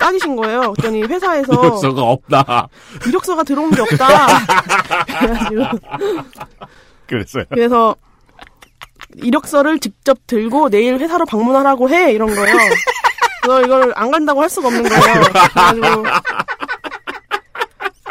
[0.01, 0.73] 따지신 거예요.
[0.73, 2.69] 그랬더니 회사에서 이력서가 없다.
[3.07, 4.09] 이력서가 들어온 게 없다.
[5.21, 5.63] 그래가지고
[7.07, 7.45] 그랬어요.
[7.51, 7.95] 그래서
[9.15, 12.57] 이력서를 직접 들고 내일 회사로 방문하라고 해 이런 거예요.
[13.47, 15.03] 그래서 이걸 안 간다고 할 수가 없는 거예요.
[15.23, 16.05] 그래가지고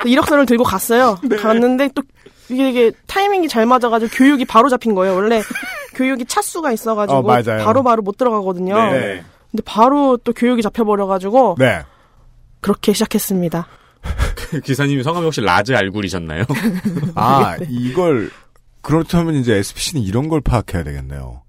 [0.06, 1.20] 이력서를 들고 갔어요.
[1.42, 2.02] 갔는데 또
[2.50, 5.16] 이게, 이게 타이밍이 잘 맞아가지고 교육이 바로 잡힌 거예요.
[5.16, 5.42] 원래
[5.96, 7.66] 교육이 차수가 있어가지고 어, 맞아요.
[7.66, 8.76] 바로 바로 못 들어가거든요.
[8.92, 9.24] 네.
[9.52, 11.82] 근데 바로 또 교육이 잡혀버려가지고 네.
[12.62, 13.68] 그렇게 시작했습니다.
[14.64, 16.44] 기사님이 성함이 혹시 라즈 알굴이셨나요?
[17.16, 18.30] 아, 이걸,
[18.82, 21.42] 그렇다면 이제 SPC는 이런 걸 파악해야 되겠네요.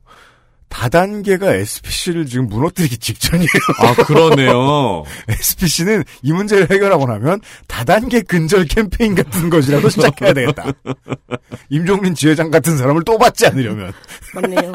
[0.69, 3.49] 다단계가 SPC를 지금 무너뜨리기 직전이에요.
[3.79, 5.05] 아, 그러네요.
[5.29, 10.73] SPC는 이 문제를 해결하고 나면 다단계 근절 캠페인 같은 것이라도 시작해야 되겠다.
[11.71, 13.93] 임종민 지회장 같은 사람을 또 받지 않으려면.
[14.35, 14.73] 맞네요.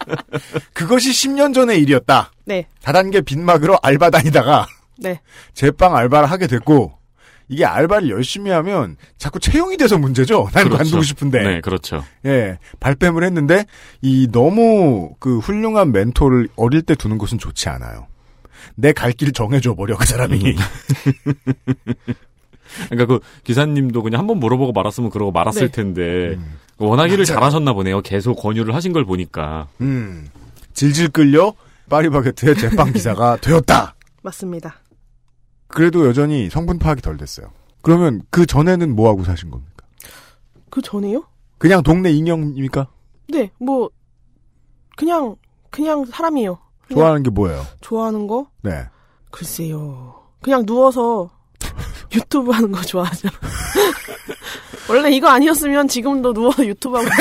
[0.72, 2.32] 그것이 10년 전의 일이었다.
[2.46, 4.66] 네, 다단계 빈막으로 알바 다니다가
[4.98, 5.20] 네,
[5.54, 6.92] 제빵 알바를 하게 됐고
[7.50, 10.48] 이게 알바를 열심히 하면 자꾸 채용이 돼서 문제죠.
[10.54, 10.76] 난 그렇죠.
[10.78, 11.42] 관두고 싶은데.
[11.42, 12.04] 네, 그렇죠.
[12.24, 13.66] 예, 발뺌을 했는데
[14.00, 18.06] 이 너무 그 훌륭한 멘토를 어릴 때 두는 것은 좋지 않아요.
[18.76, 20.38] 내 갈 길 정해줘 버려 그 사람이.
[22.88, 25.72] 그러니까 그 기사님도 그냥 한번 물어보고 말았으면 그러고 말았을 네.
[25.72, 26.02] 텐데
[26.36, 26.54] 음.
[26.78, 27.24] 워낙 일을.
[27.24, 28.00] 잘하셨나 보네요.
[28.00, 29.66] 계속 권유를 하신 걸 보니까.
[29.80, 30.28] 음.
[30.72, 31.52] 질질 끌려
[31.88, 33.94] 파리바게트의 제빵 기사가 되었다.
[34.22, 34.76] 맞습니다.
[35.70, 37.50] 그래도 여전히 성분 파악이 덜 됐어요.
[37.82, 39.86] 그러면 그 전에는 뭐 하고 사신 겁니까?
[40.68, 41.24] 그 전에요?
[41.58, 42.86] 그냥 동네 인형입니까?
[43.28, 43.90] 네, 뭐
[44.96, 45.36] 그냥
[45.70, 46.58] 그냥 사람이에요.
[46.86, 47.64] 그냥 좋아하는 게 뭐예요?
[47.80, 48.48] 좋아하는 거?
[48.62, 48.86] 네.
[49.30, 50.20] 글쎄요.
[50.42, 51.30] 그냥 누워서
[52.14, 53.28] 유튜브 하는 거 좋아하죠.
[54.88, 57.08] 원래 이거 아니었으면 지금도 누워서 유튜브 하고.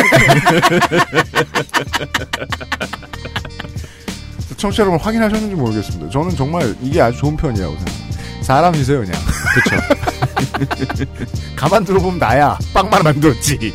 [4.57, 6.09] 청취자 여러분 확인하셨는지 모르겠습니다.
[6.09, 8.08] 저는 정말 이게 아주 좋은 편이라고 생각합니다.
[8.41, 9.21] 사람이세요, 그냥.
[9.54, 11.06] 그쵸.
[11.56, 12.58] 가만 들어보면 나야.
[12.73, 13.73] 빵만 만들었지.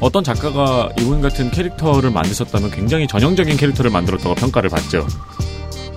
[0.00, 5.06] 어떤 작가가 이분 같은 캐릭터를 만드셨다면 굉장히 전형적인 캐릭터를 만들었다고 평가를 받죠.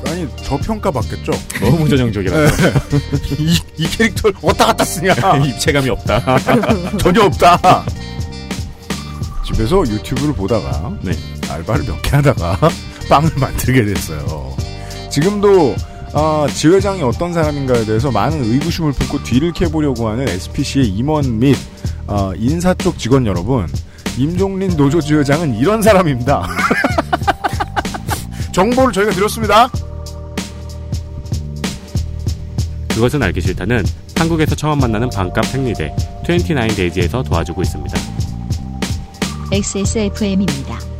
[0.07, 1.31] 아니, 저 평가 받겠죠?
[1.59, 2.55] 너무 전형적이라서.
[3.39, 5.13] 이, 이 캐릭터를 어디다 갖다 쓰냐?
[5.43, 6.37] 입체감이 없다.
[6.99, 7.83] 전혀 없다.
[9.45, 11.13] 집에서 유튜브를 보다가 네.
[11.49, 12.59] 알바를 몇 개 하다가
[13.09, 14.55] 빵을 만들게 됐어요.
[15.09, 15.75] 지금도
[16.17, 21.57] 아, 지회장이 어떤 사람인가에 대해서 많은 의구심을 품고 뒤를 캐보려고 하는 SPC의 임원 및
[22.07, 23.67] 아, 인사 쪽 직원 여러분,
[24.17, 26.47] 임종린 노조 지회장은 이런 사람입니다.
[28.53, 29.69] 정보를 저희가 드렸습니다.
[32.93, 33.83] 그것은 알기 싫다는
[34.15, 37.99] 한국에서 처음 만나는 반값 생리대 29데이지에서 도와주고 있습니다.
[39.51, 40.94] XSFM입니다.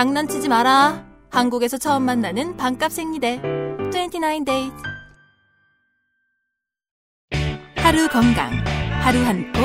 [0.00, 1.04] 장난치지 마라.
[1.28, 3.38] 한국에서 처음 만나는 반값 생리대
[3.92, 4.72] 29 days.
[7.76, 8.50] 하루 건강.
[9.02, 9.60] 하루 한 포.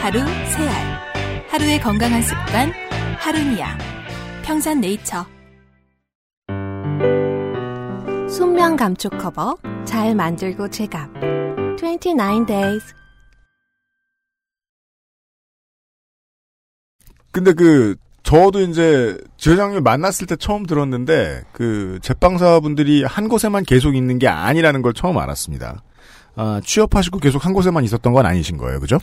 [0.00, 1.46] 하루 세 알.
[1.50, 2.72] 하루의 건강한 습관.
[3.18, 3.76] 하루니아.
[4.42, 5.26] 평산 네이처.
[8.30, 11.10] 순면 감촉 커버 잘 만들고 제갑
[11.76, 12.94] 29 days
[17.30, 24.18] 근데 그 저도 이제 지회장님 만났을 때 처음 들었는데 그 제빵사분들이 한 곳에만 계속 있는
[24.18, 25.82] 게 아니라는 걸 처음 알았습니다.
[26.34, 28.98] 아, 취업하시고 계속 한 곳에만 있었던 건 아니신 거예요, 그죠?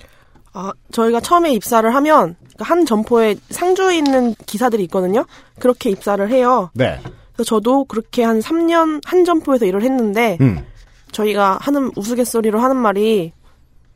[0.53, 5.25] 아, 저희가 처음에 입사를 하면 그한 점포에 상주에 있는 기사들이 있거든요.
[5.59, 6.71] 그렇게 입사를 해요.
[6.73, 6.99] 네.
[7.33, 10.65] 그래서 저도 그렇게 한 3년 한 점포에서 일을 했는데 음.
[11.11, 13.33] 저희가 하는 우스갯소리로 하는 말이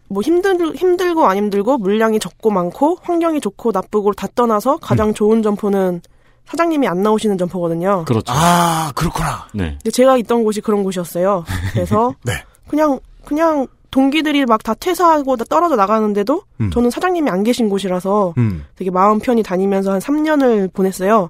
[0.07, 5.41] 뭐 힘들 힘들고 안 힘들고 물량이 적고 많고 환경이 좋고 나쁘고 다 떠나서 가장 좋은
[5.41, 6.01] 점포는
[6.45, 8.05] 사장님이 안 나오시는 점포거든요.
[8.05, 8.31] 그렇죠.
[8.35, 9.47] 아, 그렇구나.
[9.53, 9.77] 네.
[9.81, 11.43] 근데 제가 있던 곳이 그런 곳이었어요.
[11.73, 12.33] 그래서 네.
[12.67, 16.69] 그냥 그냥 동기들이 막 다 퇴사하고 다 떨어져 나가는데도 음.
[16.69, 18.65] 저는 사장님이 안 계신 곳이라서 음.
[18.75, 21.29] 되게 마음 편히 다니면서 한 3년을 보냈어요.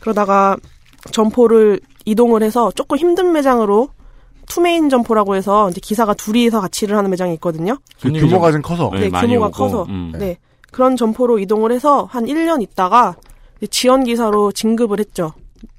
[0.00, 0.56] 그러다가
[1.12, 3.88] 점포를 이동을 해서 조금 힘든 매장으로
[4.48, 7.76] 투메인 점포라고 해서 이제 기사가 둘이서 같이 일을 하는 매장이 있거든요.
[8.00, 8.90] 그 규모가 좀- 좀 커서.
[8.92, 9.82] 네, 네, 많이 규모가 오고, 커서.
[9.88, 10.12] 음.
[10.18, 10.38] 네.
[10.70, 13.16] 그런 점포로 이동을 해서 한 1년 있다가
[13.70, 15.32] 지원 기사로 진급을 했죠.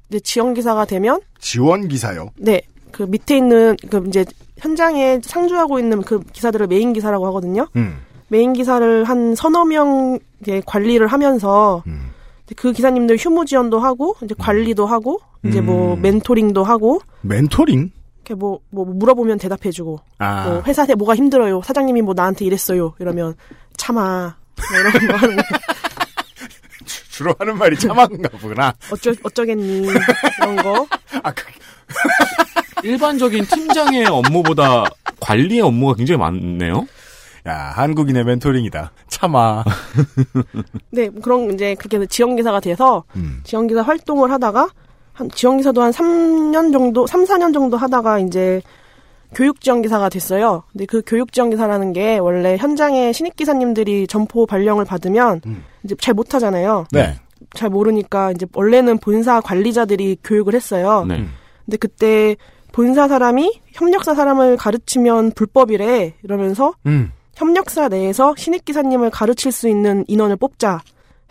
[0.08, 2.28] 이제 지원 기사가 되면 지원 기사요.
[2.36, 2.60] 네.
[2.90, 4.24] 그 밑에 있는 그 이제
[4.58, 7.66] 현장에 상주하고 있는 그 기사들을 메인 기사라고 하거든요.
[7.76, 7.98] 음.
[8.28, 12.10] 메인 기사를 한 서너 명 이제 관리를 하면서 음.
[12.56, 16.02] 그 기사님들 휴무 지원도 하고 이제 관리도 하고 이제 뭐 음.
[16.02, 17.90] 멘토링도 하고 멘토링?
[18.30, 20.48] 이렇게 뭐, 뭐 물어보면 대답해주고 아.
[20.48, 23.34] 뭐 회사에 뭐가 힘들어요 사장님이 뭐 나한테 이랬어요 이러면
[23.76, 25.42] 참아 뭐 이런 거 하는 거
[27.10, 28.72] 주로 하는 말이 참아인가 보구나.
[28.90, 29.88] 어쩌 어쩌겠니
[30.38, 30.86] 이런 거
[31.22, 31.44] 아, 그,
[32.82, 34.84] 일반적인 팀장의 업무보다
[35.20, 36.86] 관리의 업무가 굉장히 많네요.
[37.46, 38.92] 야, 한국인의 멘토링이다.
[39.08, 39.64] 참아.
[40.90, 43.40] 네, 뭐 그런 이제 그렇게 지원 기사가 돼서 음.
[43.44, 44.70] 지원 기사 활동을 하다가
[45.20, 48.62] 한 지원 기사도 한 3년 정도, 3, 4년 정도 하다가 이제
[49.34, 50.64] 교육 지원 기사가 됐어요.
[50.72, 55.64] 근데 그 교육 지원 기사라는 게 원래 현장에 신입 기사님들이 점포 발령을 받으면 음.
[55.84, 56.86] 이제 잘 못하잖아요.
[56.90, 57.14] 네.
[57.54, 61.04] 잘 모르니까 이제 원래는 본사 관리자들이 교육을 했어요.
[61.06, 61.26] 네.
[61.66, 62.36] 근데 그때
[62.72, 67.12] 본사 사람이 협력사 사람을 가르치면 불법이래 이러면서 음.
[67.36, 70.80] 협력사 내에서 신입 기사님을 가르칠 수 있는 인원을 뽑자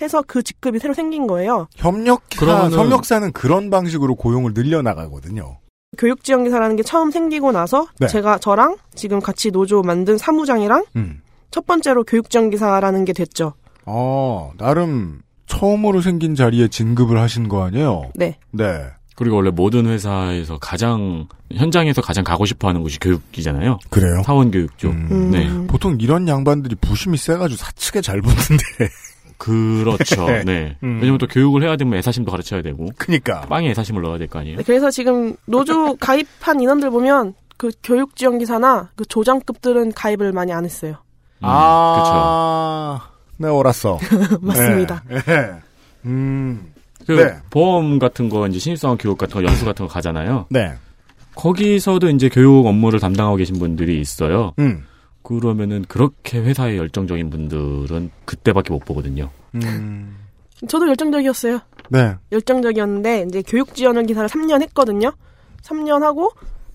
[0.01, 1.67] 해서 그 직급이 새로 생긴 거예요.
[1.75, 5.57] 협력사, 그러면은- 협력사는 그런 방식으로 고용을 늘려나가거든요.
[5.97, 8.07] 교육 지원 기사라는 게 처음 생기고 나서 네.
[8.07, 11.21] 제가 저랑 지금 같이 노조 만든 사무장이랑 음.
[11.51, 13.53] 첫 번째로 교육 지원 기사라는 게 됐죠.
[13.85, 18.12] 어, 나름 처음으로 생긴 자리에 진급을 하신 거 아니에요?
[18.13, 18.38] 네.
[18.51, 18.83] 네.
[19.15, 23.79] 그리고 원래 모든 회사에서 가장 현장에서 가장 가고 싶어하는 곳이 교육이잖아요.
[23.89, 24.21] 그래요?
[24.23, 24.91] 사원 교육 쪽.
[24.91, 25.31] 음.
[25.31, 25.49] 네.
[25.67, 28.63] 보통 이런 양반들이 부심이 세가지고 사측에 잘 붙는데.
[29.39, 30.28] 그렇죠.
[30.45, 30.75] 네.
[30.84, 30.99] 음.
[30.99, 33.41] 왜냐면 또 교육을 해야 되면 애사심도 가르쳐야 되고 그니까.
[33.41, 34.58] 빵에 애사심을 넣어야 될 거 아니에요.
[34.58, 40.54] 네, 그래서 지금 노조 가입한 인원들 보면 그 교육 지원 기사나 그 조장급들은 가입을 많이
[40.54, 40.91] 안 했어요.
[41.41, 43.02] 음, 아,
[43.38, 43.97] 네, 옳았어.
[44.41, 45.04] 맞습니다.
[45.12, 45.49] 예, 예.
[46.06, 46.73] 음,
[47.08, 47.38] 그 네.
[47.49, 50.45] 보험 같은 거 이제 신입사원 교육 같은 거 연수 같은 거 가잖아요.
[50.49, 50.73] 네.
[51.36, 54.54] 거기서도 이제 교육 업무를 담당하고 계신 분들이 있어요.
[54.60, 54.86] 음,
[55.23, 59.29] 그러면은 그렇게 회사에 열정적인 분들은 그때밖에 못 보거든요.
[59.55, 60.17] 음,
[60.67, 61.60] 저도 열정적이었어요.
[61.89, 62.15] 네.
[62.32, 65.12] 열정적이었는데 이제 교육 지원 기사를 3년 했거든요.
[65.63, 66.32] 3년 하고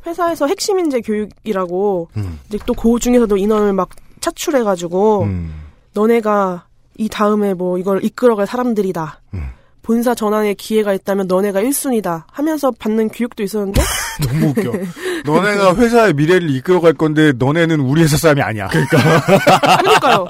[0.07, 5.55] 회사에서 핵심 인재 교육이라고 음, 이제 또 그 중에서도 인원을 막 차출해 가지고 음,
[5.95, 6.67] 너네가
[6.99, 9.21] 이 다음에 뭐 이걸 이끌어갈 사람들이다.
[9.35, 9.49] 음.
[9.85, 13.83] 본사 전환의 기회가 있다면 너네가 1순위다 하면서 받는 교육도 있었는데
[14.27, 14.73] 너무 웃겨.
[15.31, 18.67] 너네가 회사의 미래를 이끌어갈 건데 너네는 우리 회사 사람이 아니야.
[18.69, 18.99] 그러니까.
[19.79, 20.27] 그러니까요.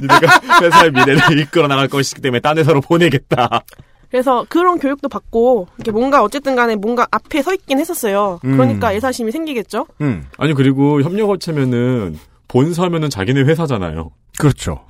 [0.00, 3.62] 내가 회사의 미래를 이끌어 나갈 것이기 때문에 딴 회사로 보내겠다.
[4.10, 8.40] 그래서 그런 교육도 받고 이게 뭔가 어쨌든 간에 뭔가 앞에 서 있긴 했었어요.
[8.44, 8.56] 음.
[8.56, 9.86] 그러니까 애사심이 생기겠죠.
[10.00, 14.10] 음, 아니 그리고 협력업체면은 본사면은 자기네 회사잖아요.
[14.36, 14.84] 그렇죠.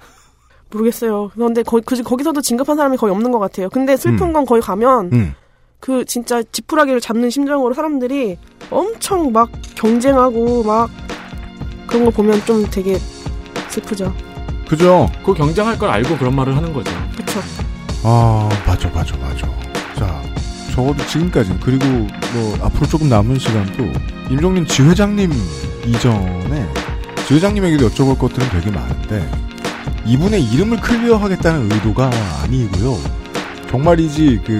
[0.71, 1.31] 모르겠어요.
[1.35, 3.69] 그런데 거, 그, 거기서도 진급한 사람이 거의 없는 것 같아요.
[3.69, 4.33] 근데 슬픈 음.
[4.33, 5.35] 건 거기 가면 음,
[5.81, 8.39] 그 진짜 지푸라기를 잡는 심정으로 사람들이
[8.71, 10.91] 엄청 막 경쟁하고 막
[11.87, 12.99] 그런 거 보면 좀 되게
[13.69, 14.15] 슬프죠.
[14.69, 15.11] 그죠?
[15.25, 16.93] 그 경쟁할 걸 알고 그런 말을 하는 거죠.
[17.17, 17.41] 그쵸.
[18.05, 19.49] 아, 맞아, 맞아, 맞아.
[19.97, 20.23] 자,
[20.73, 23.85] 적어도 지금까지는 그리고 뭐 앞으로 조금 남은 시간도
[24.31, 25.33] 임종린 지회장님
[25.87, 26.69] 이전에
[27.27, 29.29] 지회장님에게도 여쭤볼 것들은 되게 많은데
[30.07, 32.11] 이분의 이름을 클리어하겠다는 의도가
[32.43, 32.99] 아니고요.
[33.71, 34.59] 정말이지 그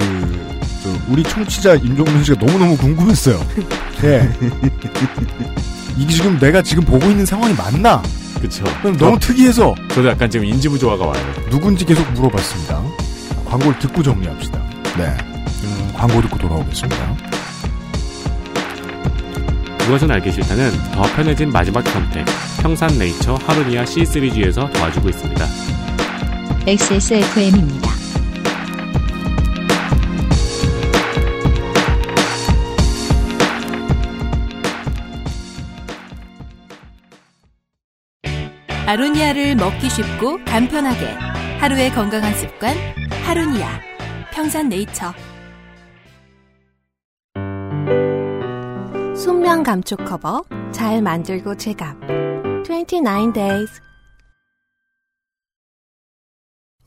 [0.83, 3.39] 저, 우리 청취자 임종민 씨가 너무너무 궁금했어요.
[4.03, 4.29] 예.
[5.97, 8.01] 이게 지금 내가 지금 보고 있는 상황이 맞나?
[8.41, 8.63] 그쵸.
[8.81, 11.33] 그럼 너무 특이해서 저도 약간 지금 인지부조화가 와요.
[11.49, 12.81] 누군지 계속 물어봤습니다.
[13.45, 14.59] 광고를 듣고 정리합시다.
[14.97, 15.17] 네.
[15.63, 17.15] 음, 광고 듣고 돌아오겠습니다.
[19.85, 22.25] 그것은 알기 싫다는 더 편해진 마지막 선택.
[22.61, 25.45] 평산 네이처 하루니아 C3G에서 도와주고 있습니다.
[26.67, 27.89] XSFM입니다.
[38.85, 41.05] 아로니아를 먹기 쉽고 간편하게
[41.59, 42.75] 하루의 건강한 습관
[43.23, 43.79] 하루니아
[44.31, 45.13] 평산 네이처
[49.21, 51.95] 순면 감촉 커버 잘 만들고 제갑
[52.65, 53.79] 29 days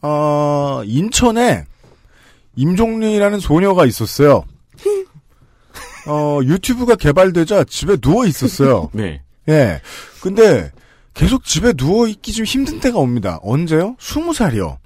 [0.02, 1.64] 어, 인천에
[2.56, 4.44] 임종린이라는 소녀가 있었어요.
[6.08, 8.90] 어, 유튜브가 개발되자 집에 누워 있었어요.
[8.94, 9.22] 네.
[9.48, 9.80] 예.
[10.20, 10.72] 근데
[11.14, 13.38] 계속 집에 누워 있기 좀 힘든 때가 옵니다.
[13.42, 13.94] 언제요?
[14.00, 14.78] 스무 살이요.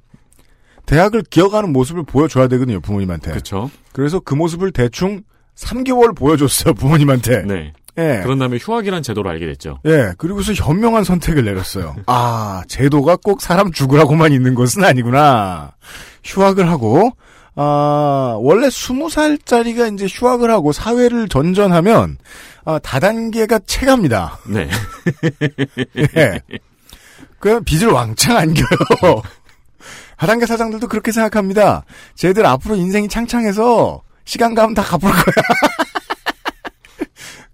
[0.84, 3.32] 대학을 기어가는 모습을 보여줘야 되거든요, 부모님한테.
[3.32, 3.70] 그쵸.
[3.92, 5.22] 그래서 그 모습을 대충
[5.58, 7.42] 3개월 보여줬어요, 부모님한테.
[7.42, 7.72] 네.
[7.98, 8.20] 예.
[8.22, 9.80] 그런 다음에 휴학이란 제도를 알게 됐죠.
[9.86, 11.96] 예, 그리고서 현명한 선택을 내렸어요.
[12.06, 15.72] 아, 제도가 꼭 사람 죽으라고만 있는 것은 아니구나.
[16.22, 17.10] 휴학을 하고,
[17.56, 22.18] 아, 원래 스무 살짜리가 이제 휴학을 하고 사회를 전전하면,
[22.64, 24.38] 아, 다단계가 체갑니다.
[24.46, 24.68] 네.
[26.16, 26.40] 예.
[27.40, 28.64] 그 빚을 왕창 안겨요.
[30.16, 31.84] 하단계 사장들도 그렇게 생각합니다.
[32.14, 35.24] 쟤들 앞으로 인생이 창창해서 시간 가면 다 갚을 거야.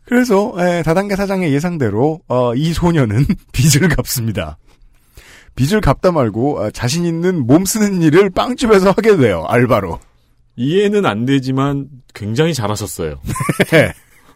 [0.07, 4.59] 그래서 예, 다단계 사장의 예상대로 어, 이 소녀는 빚을 갚습니다.
[5.55, 9.45] 빚을 갚다 말고 어, 자신 있는 몸 쓰는 일을 빵집에서 하게 돼요.
[9.49, 10.01] 알바로.
[10.57, 13.21] 이해는 안 되지만 굉장히 잘하셨어요.
[13.75, 13.93] 예.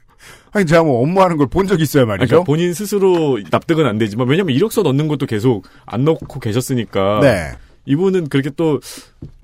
[0.53, 2.29] 아니 제가 뭐 업무하는 걸 본 적이 있어요 말이죠.
[2.29, 7.51] 그러니까 본인 스스로 납득은 안 되지만 왜냐면 이력서 넣는 것도 계속 안 넣고 계셨으니까 네.
[7.85, 8.79] 이분은 그렇게 또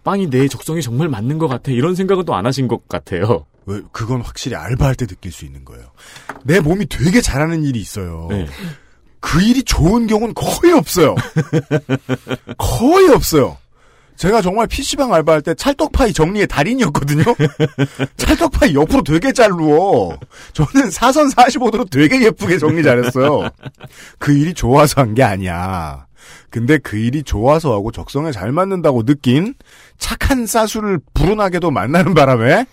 [0.05, 3.47] 빵이 내 적성에 정말 맞는 것 같아 이런 생각은 또 안 하신 것 같아요.
[3.67, 5.85] 왜, 그건 확실히 알바할 때 느낄 수 있는 거예요.
[6.45, 8.29] 내 몸이 되게 잘하는 일이 있어요.
[8.31, 8.47] 네.
[9.21, 11.15] 그 일이 좋은 경우는 거의 없어요.
[12.59, 13.57] 거의 없어요.
[14.17, 17.25] 제가 정말 PC방 알바할 때 찰떡파이 정리의 달인이었거든요.
[18.17, 20.17] 찰떡파이 옆으로 되게 잘 누워.
[20.53, 23.49] 저는 사선 45도로 되게 예쁘게 정리 잘했어요.
[24.19, 26.07] 그 일이 좋아서 한 게 아니야.
[26.51, 29.55] 근데 그 일이 좋아서 하고 적성에 잘 맞는다고 느낀
[29.99, 32.67] 착한 사수를 불운하게도 만나는 바람에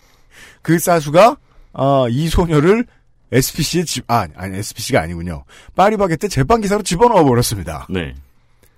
[0.61, 1.37] 그 사수가
[1.73, 2.85] 어, 이 소녀를
[3.31, 5.45] SPC에 집, 아, 아니, SPC가 아니군요.
[5.75, 7.87] 파리바게뜨 제빵기사로 집어넣어 버렸습니다.
[7.89, 8.13] 네.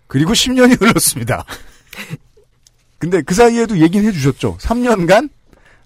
[0.08, 1.44] 그리고 10년이 흘렀습니다.
[3.00, 4.58] 근데 그 사이에도 얘기는 해주셨죠.
[4.60, 5.30] 3년간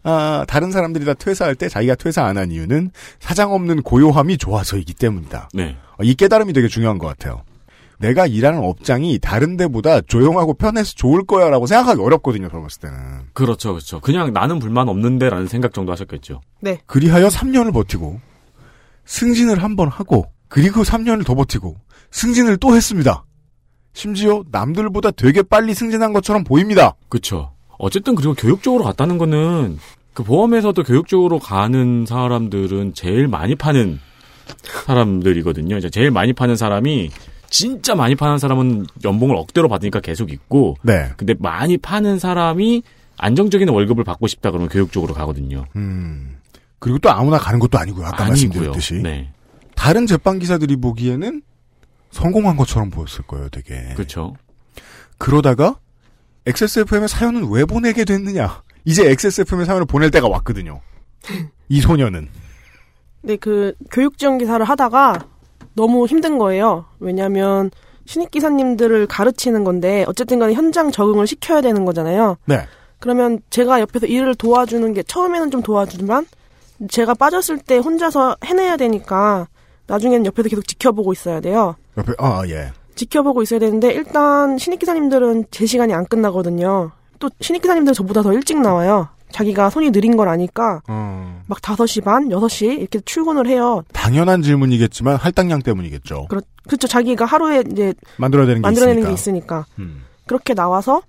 [0.04, 4.94] 아, 다른 사람들이 다 퇴사할 때 자기가 퇴사 안 한 이유는 사장 없는 고요함이 좋아서이기
[4.94, 5.50] 때문이다.
[5.54, 5.76] 네.
[5.98, 7.44] 어, 이 깨달음이 되게 중요한 것 같아요.
[8.00, 12.50] 내가 일하는 업장이 다른 데보다 조용하고 편해서 좋을 거야 라고 생각하기 어렵거든요.
[12.50, 12.98] 저봤을 때는.
[13.34, 14.00] 그렇죠, 그렇죠.
[14.00, 16.42] 그냥 나는 불만 없는데 라는 생각 정도 하셨겠죠.
[16.62, 16.80] 네.
[16.86, 18.20] 그리하여 3년을 버티고
[19.06, 21.76] 승진을 한 번 하고 그리고 3년을 더 버티고
[22.12, 23.26] 승진을 또 했습니다.
[23.94, 26.94] 심지어 남들보다 되게 빨리 승진한 것처럼 보입니다.
[27.10, 27.52] 그렇죠.
[27.80, 29.80] 어쨌든 그리고 교육 쪽으로 갔다는 거는
[30.14, 34.00] 그 보험에서도 교육 쪽으로 가는 사람들은 제일 많이 파는
[34.86, 35.78] 사람들이거든요.
[35.78, 37.10] 이제 제일 많이 파는 사람이
[37.50, 41.12] 진짜 많이 파는 사람은 연봉을 억대로 받으니까 계속 있고 네.
[41.18, 42.84] 근데 많이 파는 사람이
[43.18, 45.66] 안정적인 월급을 받고 싶다 그러면 교육 쪽으로 가거든요.
[45.76, 46.38] 음.
[46.80, 48.06] 그리고 또 아무나 가는 것도 아니고요.
[48.06, 48.30] 아까 아니고요.
[48.30, 48.96] 말씀드렸듯이.
[49.02, 49.32] 네.
[49.76, 51.42] 다른 제빵 기사들이 보기에는
[52.12, 53.94] 성공한 것처럼 보였을 거예요, 되게.
[53.96, 54.36] 그렇죠.
[55.18, 55.78] 그러다가
[56.46, 58.64] XSFM의 사연은 왜 보내게 됐느냐?
[58.86, 60.82] 이제 XSFM의 사연을 보낼 때가 왔거든요.
[61.70, 62.30] 이 소녀는.
[63.24, 65.28] 네, 그 교육 지원 기사를 하다가
[65.78, 66.86] 너무 힘든 거예요.
[67.00, 67.72] 왜냐하면
[68.06, 72.38] 신입 기사님들을 가르치는 건데 어쨌든 간에 현장 적응을 시켜야 되는 거잖아요.
[72.46, 72.66] 네.
[73.00, 76.26] 그러면 제가 옆에서 일을 도와주는 게 처음에는 좀 도와주지만
[76.90, 79.48] 제가 빠졌을 때 혼자서 해내야 되니까
[79.86, 81.76] 나중에는 옆에서 계속 지켜보고 있어야 돼요.
[81.96, 82.72] 옆에, 아, 예.
[82.96, 86.92] 지켜보고 있어야 되는데 일단 신입 기사님들은 제 시간이 안 끝나거든요.
[87.20, 89.10] 또 신입 기사님들은 저보다 더 일찍 나와요.
[89.32, 93.84] 자기가 손이 느린 걸 아니까 어, 막 5시 반, 6시 이렇게 출근을 해요.
[93.94, 96.28] 당연한 질문이겠지만 할당량 때문이겠죠.
[96.30, 96.88] 그렇, 그렇죠.
[96.88, 99.10] 자기가 하루에 이제 만들어야 되는 게 만들어내는 있으니까.
[99.10, 99.66] 게 있으니까.
[99.80, 101.02] 음, 그렇게 나와서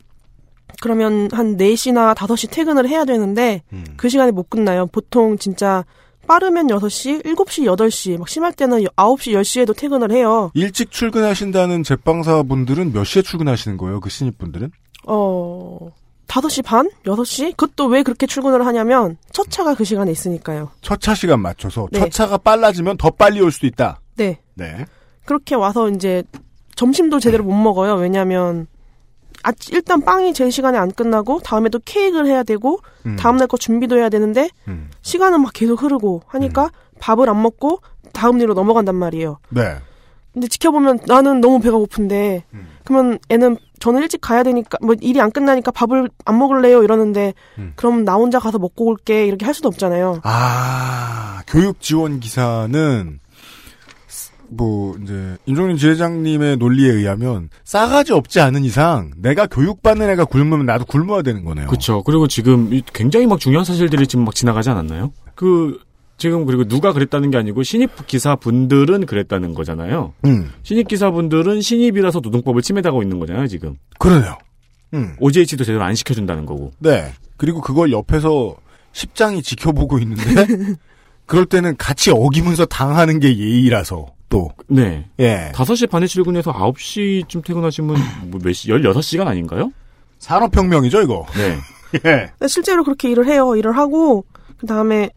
[0.80, 3.84] 그러면 한 4시나 5시 퇴근을 해야 되는데 음.
[3.96, 4.86] 그 시간에 못 끝나요.
[4.86, 5.84] 보통 진짜
[6.26, 10.50] 빠르면 6시, 7시, 8시, 막 심할 때는 9시, 10시에도 퇴근을 해요.
[10.54, 13.98] 일찍 출근하신다는 제빵사분들은 몇 시에 출근하시는 거예요?
[14.00, 14.70] 그 신입분들은?
[15.06, 15.90] 어,
[16.28, 16.88] 5시 반?
[17.04, 17.56] 6시?
[17.56, 20.70] 그것도 왜 그렇게 출근을 하냐면 첫 차가 그 시간에 있으니까요.
[20.82, 22.00] 첫 차 시간 맞춰서 네.
[22.00, 24.00] 첫 차가 빨라지면 더 빨리 올 수도 있다.
[24.16, 24.38] 네.
[24.54, 24.84] 네.
[25.24, 26.22] 그렇게 와서 이제
[26.76, 27.94] 점심도 제대로 못 먹어요.
[27.94, 28.66] 왜냐면
[29.42, 33.16] 아, 일단 빵이 제 시간에 안 끝나고 다음에 또 케이크를 해야 되고 음.
[33.16, 34.90] 다음날 거 준비도 해야 되는데 음.
[35.02, 36.70] 시간은 막 계속 흐르고 하니까
[37.00, 37.80] 밥을 안 먹고
[38.12, 39.38] 다음 일로 넘어간단 말이에요.
[39.50, 39.76] 네.
[40.32, 42.68] 근데 지켜보면 나는 너무 배가 고픈데 음.
[42.84, 47.72] 그러면 애는 저는 일찍 가야 되니까 뭐 일이 안 끝나니까 밥을 안 먹을래요 이러는데 음.
[47.76, 50.20] 그럼 나 혼자 가서 먹고 올게 이렇게 할 수도 없잖아요.
[50.24, 53.20] 아, 교육 지원 기사는
[54.50, 60.86] 뭐 이제 임종윤 지회장님의 논리에 의하면 싸가지 없지 않은 이상 내가 교육받는 애가 굶으면 나도
[60.86, 61.66] 굶어야 되는 거네요.
[61.66, 62.02] 그렇죠.
[62.02, 65.12] 그리고 지금 이 굉장히 막 중요한 사실들이 지금 막 지나가지 않았나요?
[65.34, 65.78] 그
[66.18, 70.12] 지금 그리고 누가 그랬다는 게 아니고 신입 기사분들은 그랬다는 거잖아요.
[70.26, 73.76] 음, 신입 기사분들은 신입이라서 노동법을 침해당하고 있는 거잖아요, 지금.
[73.98, 74.36] 그러네요.
[74.94, 76.72] 음, OJT도 제대로 안 시켜준다는 거고.
[76.80, 77.12] 네.
[77.36, 78.56] 그리고 그걸 옆에서
[78.92, 80.24] 십장이 지켜보고 있는데
[81.26, 85.06] 그럴 때는 같이 어기면서 당하는 게 예의라서 또 네.
[85.20, 85.52] 예.
[85.54, 87.96] 5시 반에 출근해서 9시쯤 퇴근하시면
[88.30, 89.70] 뭐몇 시, 16시간 아닌가요?
[90.18, 91.26] 산업혁명이죠 이거.
[91.36, 91.56] 네.
[92.04, 92.30] 예.
[92.38, 93.54] 근데 실제로 그렇게 일을 해요.
[93.54, 94.24] 일을 하고
[94.56, 95.10] 그 다음에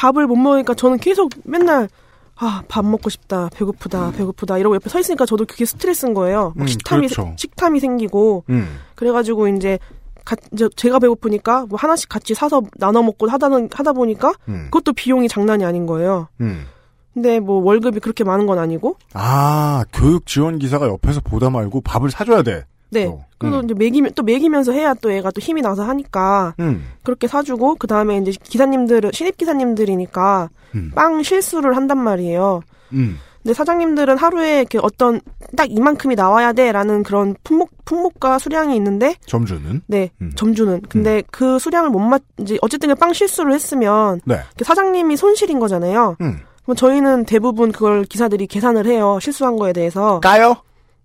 [0.00, 1.88] 밥을 못 먹으니까 저는 계속 맨날
[2.36, 6.54] 아 밥 먹고 싶다, 배고프다, 배고프다 이러고 옆에 서 있으니까 저도 그게 스트레스인 거예요.
[6.56, 7.34] 막 음, 식탐이 그렇죠.
[7.36, 8.78] 식탐이 생기고 음.
[8.94, 9.78] 그래가지고 이제
[10.24, 14.68] 가, 이제 제가 배고프니까 뭐 하나씩 같이 사서 나눠 먹고 하다는 하다 보니까 음.
[14.70, 16.28] 그것도 비용이 장난이 아닌 거예요.
[16.40, 16.64] 음.
[17.12, 22.10] 근데 뭐 월급이 그렇게 많은 건 아니고 아, 교육 지원 기사가 옆에서 보다 말고 밥을
[22.10, 22.64] 사줘야 돼.
[22.90, 23.04] 네.
[23.04, 23.24] 또.
[23.38, 23.64] 그리고 음.
[23.64, 26.84] 이제 먹이면 또 먹이면서 해야 또 애가 또 힘이 나서 하니까 음.
[27.02, 30.92] 그렇게 사주고 그 다음에 이제 기사님들은 신입 기사님들이니까 음.
[30.94, 32.60] 빵 실수를 한단 말이에요.
[32.92, 33.18] 음.
[33.42, 35.20] 근데 사장님들은 하루에 이렇게 어떤
[35.56, 40.32] 딱 이만큼이 나와야 돼라는 그런 품목 품목과 수량이 있는데 점주는 네 음.
[40.36, 44.40] 점주는 근데 그 수량을 못맞 이제 어쨌든 빵 실수를 했으면 네.
[44.58, 46.16] 그 사장님이 손실인 거잖아요.
[46.20, 46.40] 음.
[46.64, 50.20] 그럼 저희는 대부분 그걸 기사들이 계산을 해요 실수한 거에 대해서.
[50.20, 50.56] 까요?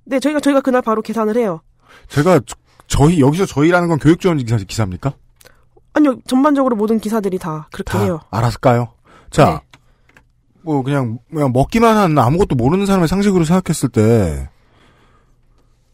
[0.03, 1.61] 네 저희가 저희가 그날 바로 계산을 해요.
[2.09, 2.55] 제가 저-
[2.87, 5.13] 저희 여기서 저희라는 건 교육 지원 기사 기사입니까?
[5.93, 8.19] 아니요 전반적으로 모든 기사들이 다 그렇게 다 해요.
[8.31, 8.89] 알아서 까요.
[9.31, 9.79] 자, 네.
[10.61, 14.49] 뭐 그냥 그냥 먹기만 한 아무것도 모르는 사람의 상식으로 생각했을 때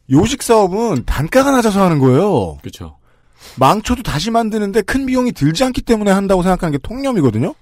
[0.10, 2.58] 요식 사업은 단가가 낮아서 하는 거예요.
[2.62, 2.98] 그렇죠.
[3.58, 7.54] 망쳐도 다시 만드는데 큰 비용이 들지 않기 때문에 한다고 생각하는 게 통념이거든요.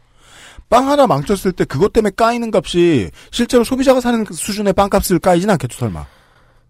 [0.69, 5.49] 빵 하나 망쳤을 때 그것 때문에 까이는 값이 실제로 소비자가 사는 그 수준의 빵값을 까이진
[5.49, 6.05] 않겠죠, 설마.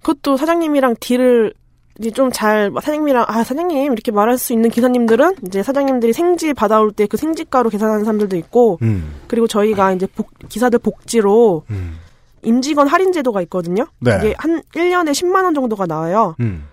[0.01, 1.53] 그것도 사장님이랑 딜을
[1.99, 6.91] 이제 좀 잘 사장님이랑 아 사장님 이렇게 말할 수 있는 기사님들은 이제 사장님들이 생지 받아올
[6.93, 11.97] 때 그 생지가로 계산하는 사람들도 있고 음, 그리고 저희가 이제 복- 기사들 복지로 음,
[12.43, 13.85] 임직원 할인 제도가 있거든요.
[13.99, 14.17] 네.
[14.19, 16.35] 이게 한 1년에 10만 원 정도가 나와요.
[16.39, 16.65] 음.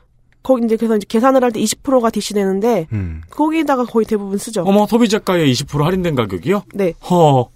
[0.44, 3.20] 거기 이제 그래서 이제 계산을 할 때 20%가 DC 되는데 음.
[3.30, 4.62] 거기다가 거의 대부분 쓰죠.
[4.62, 6.62] 어머 소비자가의 20% 할인된 가격이요?
[6.74, 6.92] 네.
[7.10, 7.48] 허.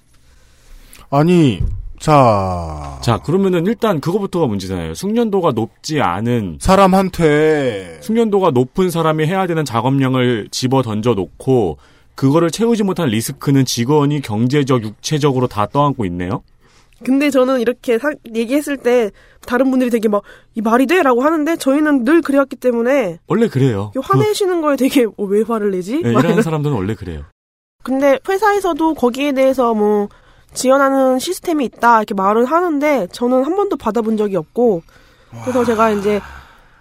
[1.11, 1.61] 아니,
[2.01, 2.99] 자.
[3.03, 4.95] 자 그러면은 일단 그거부터가 문제잖아요.
[4.95, 11.77] 숙련도가 높지 않은 사람한테 숙련도가 높은 사람이 해야 되는 작업량을 집어 던져 놓고
[12.15, 16.43] 그거를 채우지 못한 리스크는 직원이 경제적, 육체적으로 다 떠안고 있네요.
[17.05, 19.11] 근데 저는 이렇게 사- 얘기했을 때
[19.47, 20.23] 다른 분들이 되게 막
[20.55, 23.93] 이 말이 돼라고 하는데 저희는 늘 그래왔기 때문에 원래 그래요.
[23.97, 25.97] 이 화내시는 거에 되게 어, 왜 화를 내지?
[26.03, 27.23] 네, 막 일하는 이런- 사람들은 원래 그래요.
[27.83, 30.09] 근데 회사에서도 거기에 대해서 뭐
[30.55, 34.83] 지원하는 시스템이 있다 이렇게 말은 하는데 저는 한 번도 받아본 적이 없고
[35.43, 36.21] 그래서 제가 이제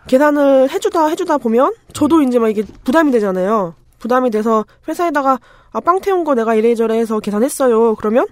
[0.08, 3.76] 계산을 해주다 해주다 보면 저도 이제 막 이게 부담이 되잖아요.
[4.00, 5.40] 부담이 돼서 회사에다가
[5.72, 7.94] 아, 빵 태운 거 내가 이래저래 해서 계산했어요.
[7.96, 8.26] 그러면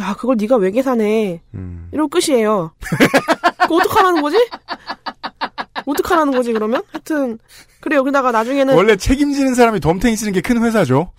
[0.00, 1.40] 야 그걸 네가 왜 계산해?
[1.54, 1.88] 음.
[1.92, 2.72] 이러고 끝이에요.
[3.62, 4.36] 그거 어떡하라는 거지?
[5.86, 6.82] 어떡하라는 거지 그러면?
[6.90, 7.38] 하여튼
[7.80, 8.02] 그래요.
[8.02, 11.12] 그러다가 나중에는 원래 책임지는 사람이 덤탱이 쓰는 게 큰 회사죠.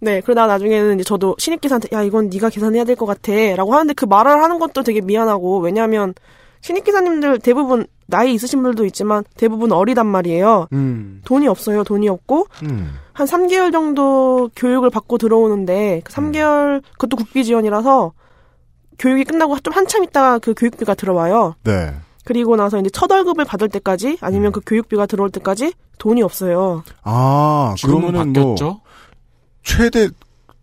[0.00, 4.04] 네, 그러다 나중에는 이제 저도 신입기사한테 야 이건 네가 계산해야 될 것 같아라고 하는데 그
[4.06, 6.14] 말을 하는 것도 되게 미안하고 왜냐하면
[6.62, 10.66] 신입기사님들 대부분 나이 있으신 분들도 있지만 대부분 어리단 말이에요.
[10.72, 11.22] 음.
[11.24, 11.84] 돈이 없어요.
[11.84, 12.94] 돈이 없고 음.
[13.12, 18.12] 한 3개월 정도 교육을 받고 들어오는데 그 3개월 그것도 국비 지원이라서
[18.98, 21.54] 교육이 끝나고 좀 한참 있다가 그 교육비가 들어와요.
[21.64, 21.94] 네.
[22.24, 26.82] 그리고 나서 이제 첫 월급을 받을 때까지 아니면 그 교육비가 들어올 때까지 돈이 없어요.
[27.02, 28.64] 아, 그러면은 바뀌었죠?
[28.64, 28.80] 뭐
[29.62, 30.08] 최대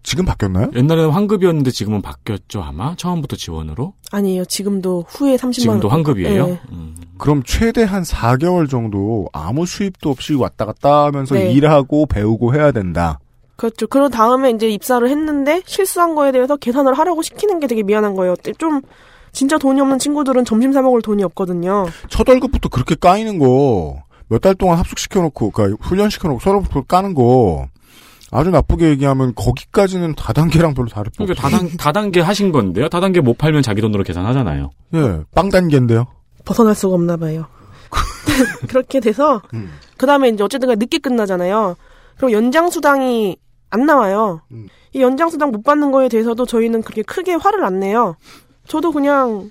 [0.04, 0.72] 지금 바뀌었나요?
[0.76, 4.45] 옛날에는 환급이었는데 지금은 바뀌었죠 아마 처음부터 지원으로 아니에요.
[4.45, 5.93] 지금도 후에 30만 지금도 원.
[5.98, 6.48] 환급이에요.
[6.48, 6.60] 네.
[6.72, 6.95] 음.
[7.18, 11.52] 그럼 최대 한 4개월 정도 아무 수입도 없이 왔다 갔다 하면서 네.
[11.52, 13.20] 일하고 배우고 해야 된다.
[13.58, 13.88] 그렇죠.
[13.88, 18.36] 그런 다음에 이제 입사를 했는데 실수한 거에 대해서 계산을 하라고 시키는 게 되게 미안한 거예요.
[18.60, 18.82] 좀
[19.34, 21.86] 진짜 돈이 없는 친구들은 점심 사 먹을 돈이 없거든요.
[22.10, 27.68] 첫 월급부터 그렇게 까이는 거 몇 달 동안 합숙시켜놓고 그러니까 훈련시켜놓고 서로부터 까는 거
[28.32, 31.59] 아주 나쁘게 얘기하면 거기까지는 다단계랑 별로 다를 거 그러니까 없어요.
[31.61, 32.89] 다단, 다단계 하신 건데요.
[32.89, 34.69] 다단계 못 팔면 자기 돈으로 계산하잖아요.
[34.95, 36.05] 예, 빵 단계인데요.
[36.45, 37.45] 벗어날 수가 없나 봐요.
[38.67, 39.69] 그렇게 돼서 음.
[39.97, 41.75] 그 다음에 이제 어쨌든 간에 늦게 끝나잖아요.
[42.17, 43.38] 그럼 연장 수당이
[43.69, 44.41] 안 나와요.
[44.51, 44.67] 음.
[44.93, 48.15] 이 연장 수당 못 받는 거에 대해서도 저희는 그렇게 크게 화를 안 내요.
[48.67, 49.49] 저도 그냥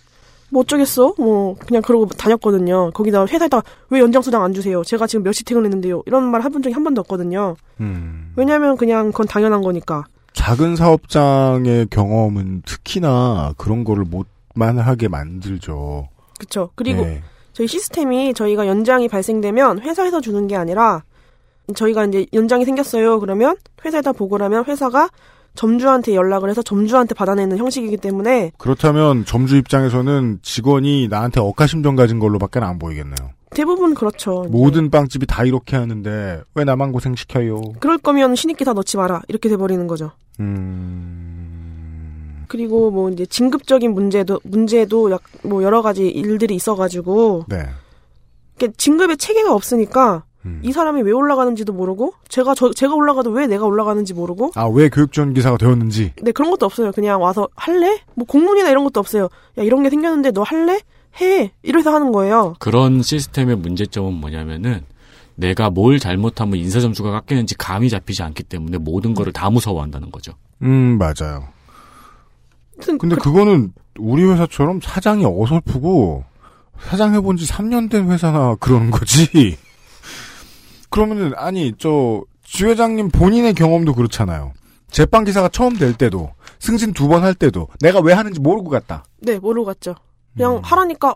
[0.51, 1.15] 뭐 어쩌겠어?
[1.19, 2.91] 뭐 그냥 그러고 다녔거든요.
[2.93, 4.83] 거기다 회사에다 왜 연장 수당 안 주세요?
[4.85, 6.03] 제가 지금 몇 시 퇴근했는데요.
[6.07, 7.57] 이런 말 해본 적이 한 번도 없거든요.
[7.81, 8.26] 음.
[8.37, 10.05] 왜냐면 그냥 그건 당연한 거니까.
[10.33, 16.09] 작은 사업장의 경험은 특히나 그런 거를 못만 하게 만들죠.
[16.39, 16.71] 그쵸.
[16.75, 17.23] 그리고 네.
[17.55, 21.03] 저희 시스템이 저희가 연장이 발생되면 회사에서 주는 게 아니라
[21.75, 23.19] 저희가 이제 연장이 생겼어요.
[23.19, 25.09] 그러면 회사에다 보고를 하면 회사가
[25.55, 32.61] 점주한테 연락을 해서 점주한테 받아내는 형식이기 때문에 그렇다면 점주 입장에서는 직원이 나한테 억하심정 가진 걸로밖에
[32.61, 33.31] 안 보이겠네요.
[33.51, 34.47] 대부분 그렇죠.
[34.51, 37.61] 모든 빵집이 다 이렇게 하는데 왜 나만 고생시켜요?
[37.81, 40.13] 그럴 거면 신입기사 넣지 마라 이렇게 돼버리는 거죠.
[40.41, 42.45] 음...
[42.49, 47.67] 그리고 뭐 이제 진급적인 문제도 문제도 약 뭐 여러 가지 일들이 있어가지고 네.
[48.57, 50.61] 이게 진급의 체계가 없으니까 음.
[50.63, 54.89] 이 사람이 왜 올라가는지도 모르고 제가 저 제가 올라가도 왜 내가 올라가는지 모르고 아, 왜
[54.89, 56.13] 교육 지원 기사가 되었는지.
[56.23, 56.93] 네, 그런 것도 없어요.
[56.93, 57.99] 그냥 와서 할래?
[58.15, 59.25] 뭐 공문이나 이런 것도 없어요.
[59.59, 60.79] 야, 이런 게 생겼는데 너 할래?
[61.21, 61.53] 해.
[61.63, 62.55] 이래서 하는 거예요.
[62.59, 64.85] 그런 시스템의 문제점은 뭐냐면은
[65.35, 70.33] 내가 뭘 잘못하면 인사 점수가 깎이는지 감이 잡히지 않기 때문에 모든 거를 다 무서워한다는 거죠.
[70.63, 71.49] 음, 맞아요.
[72.99, 76.25] 근데 그거는 우리 회사처럼 사장이 어설프고
[76.81, 79.57] 사장 해본 지 3년 된 회사나 그러는 거지.
[80.91, 84.53] 그러면은 아니 저 주 회장님 본인의 경험도 그렇잖아요.
[84.93, 89.05] 제빵 기사가 처음 될 때도 승진 두 번 할 때도 내가 왜 하는지 모르고 갔다.
[89.21, 89.97] 네, 모르고 갔죠.
[90.37, 90.61] 그냥 음.
[90.63, 91.15] 하라니까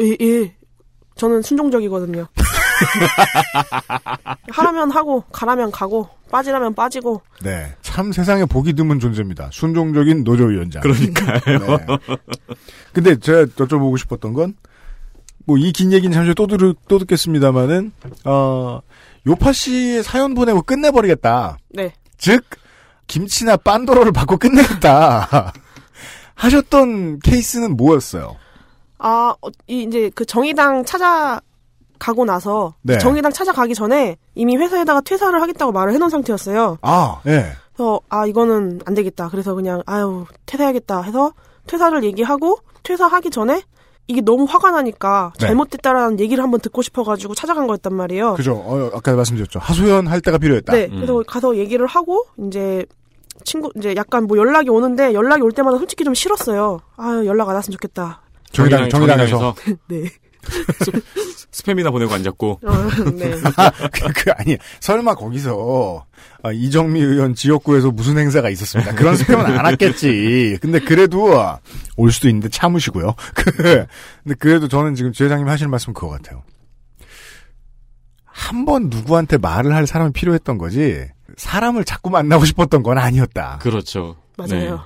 [0.00, 0.56] 예, 예.
[1.14, 2.26] 저는 순종적이거든요.
[4.50, 7.74] 하라면 하고 가라면 가고 빠지라면 빠지고 네.
[7.82, 9.50] 참 세상에 보기 드문 존재입니다.
[9.52, 10.82] 순종적인 노조위원장.
[10.82, 11.58] 그러니까요.
[11.76, 11.86] 네.
[12.92, 14.54] 근데 제가 여쭤보고 싶었던 건,
[15.44, 17.92] 뭐, 이 긴 얘기는 잠시 또, 들, 또 듣겠습니다만은,
[18.24, 18.80] 어,
[19.26, 21.58] 요파 씨의 사연 보내고 끝내버리겠다.
[21.70, 21.92] 네.
[22.16, 22.44] 즉,
[23.08, 25.52] 김치나 빤도로를 받고 끝내겠다.
[26.34, 28.36] 하셨던 케이스는 뭐였어요?
[29.02, 32.98] 아, 어, 이 이제 그 정의당 찾아가고 나서 네.
[32.98, 36.78] 정의당 찾아가기 전에 이미 회사에다가 퇴사를 하겠다고 말을 해놓은 상태였어요.
[36.82, 37.46] 아, 예.
[37.74, 39.28] 그래서 아 이거는 안 되겠다.
[39.28, 41.32] 그래서 그냥 아유 퇴사해야겠다 해서
[41.66, 43.62] 퇴사를 얘기하고 퇴사하기 전에
[44.06, 45.46] 이게 너무 화가 나니까 네.
[45.46, 48.34] 잘못됐다라는 얘기를 한번 듣고 싶어가지고 찾아간 거였단 말이에요.
[48.34, 48.54] 그죠.
[48.54, 49.58] 어, 아까 말씀드렸죠.
[49.58, 50.72] 하소연 할 때가 필요했다.
[50.72, 50.96] 네, 음.
[50.96, 52.84] 그래서 가서 얘기를 하고 이제
[53.44, 56.80] 친구 이제 약간 뭐 연락이 오는데 연락이 올 때마다 솔직히 좀 싫었어요.
[56.96, 58.22] 아 연락 안 왔으면 좋겠다.
[58.52, 59.54] 정의당, 정의당에서.
[59.88, 60.04] 네.
[61.52, 62.60] 스팸이나 보내고 앉았고.
[62.64, 62.72] 어,
[63.14, 63.30] 네.
[63.92, 66.04] 그, 그 아니 설마 거기서
[66.42, 68.94] 아, 이정미 의원 지역구에서 무슨 행사가 있었습니다.
[68.94, 70.58] 그런 스팸은 안 왔겠지.
[70.60, 71.30] 근데 그래도
[71.96, 73.14] 올 수도 있는데 참으시고요.
[73.34, 76.42] 그 근데 그래도 저는 지금 주회장님 하시는 말씀 그거 같아요.
[78.24, 83.58] 한 번 누구한테 말을 할 사람이 필요했던 거지 사람을 자꾸 만나고 싶었던 건 아니었다.
[83.62, 84.16] 그렇죠.
[84.36, 84.84] 맞아요.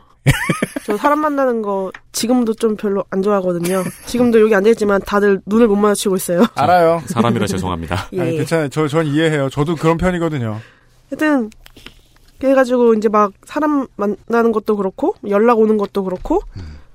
[0.87, 3.83] 저 사람 만나는 거 지금도 좀 별로 안 좋아하거든요.
[4.07, 6.47] 지금도 여기 앉아있지만 다들 눈을 못 마주치고 있어요.
[6.55, 7.03] 알아요.
[7.11, 8.09] 사람이라 죄송합니다.
[8.13, 8.21] 예.
[8.21, 8.69] 아니, 괜찮아요.
[8.69, 9.49] 저, 전 이해해요.
[9.51, 10.61] 저도 그런 편이거든요.
[11.11, 11.51] 하여튼
[12.39, 16.41] 그래가지고 이제 막 사람 만나는 것도 그렇고 연락 오는 것도 그렇고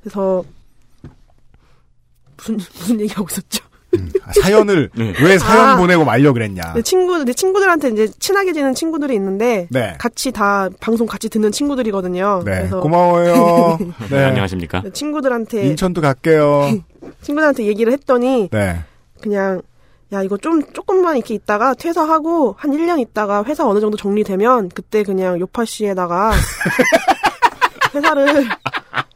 [0.01, 0.45] 그래서
[2.37, 3.65] 무슨 무슨 얘기하고 있었죠?
[4.25, 5.13] 아, 사연을 네.
[5.21, 5.77] 왜 사연 아.
[5.77, 6.73] 보내고 말려 그랬냐.
[6.73, 9.95] 내 친구 내 친구들한테 이제 친하게 지낸 친구들이 있는데 네.
[9.97, 12.43] 같이 다 방송 같이 듣는 친구들이거든요.
[12.45, 12.51] 네.
[12.51, 13.77] 그래서 고마워요.
[14.09, 14.23] 네, 네.
[14.25, 14.83] 안녕하십니까.
[14.93, 16.79] 친구들한테 인천도 갈게요.
[17.21, 18.79] 친구들한테 얘기를 했더니 네.
[19.21, 19.61] 그냥
[20.13, 25.03] 야 이거 좀 조금만 이렇게 있다가 퇴사하고 한 1년 있다가 회사 어느 정도 정리되면 그때
[25.03, 26.31] 그냥 요파 씨에다가
[27.93, 28.47] 회사를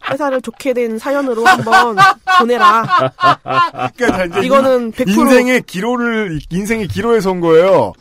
[0.09, 1.95] 회사를 좋게 된 사연으로 한번
[2.39, 3.11] 보내라.
[3.97, 7.93] 그러니까 이거는 100% 인생의 기로를 인생의 기로에 선 거예요.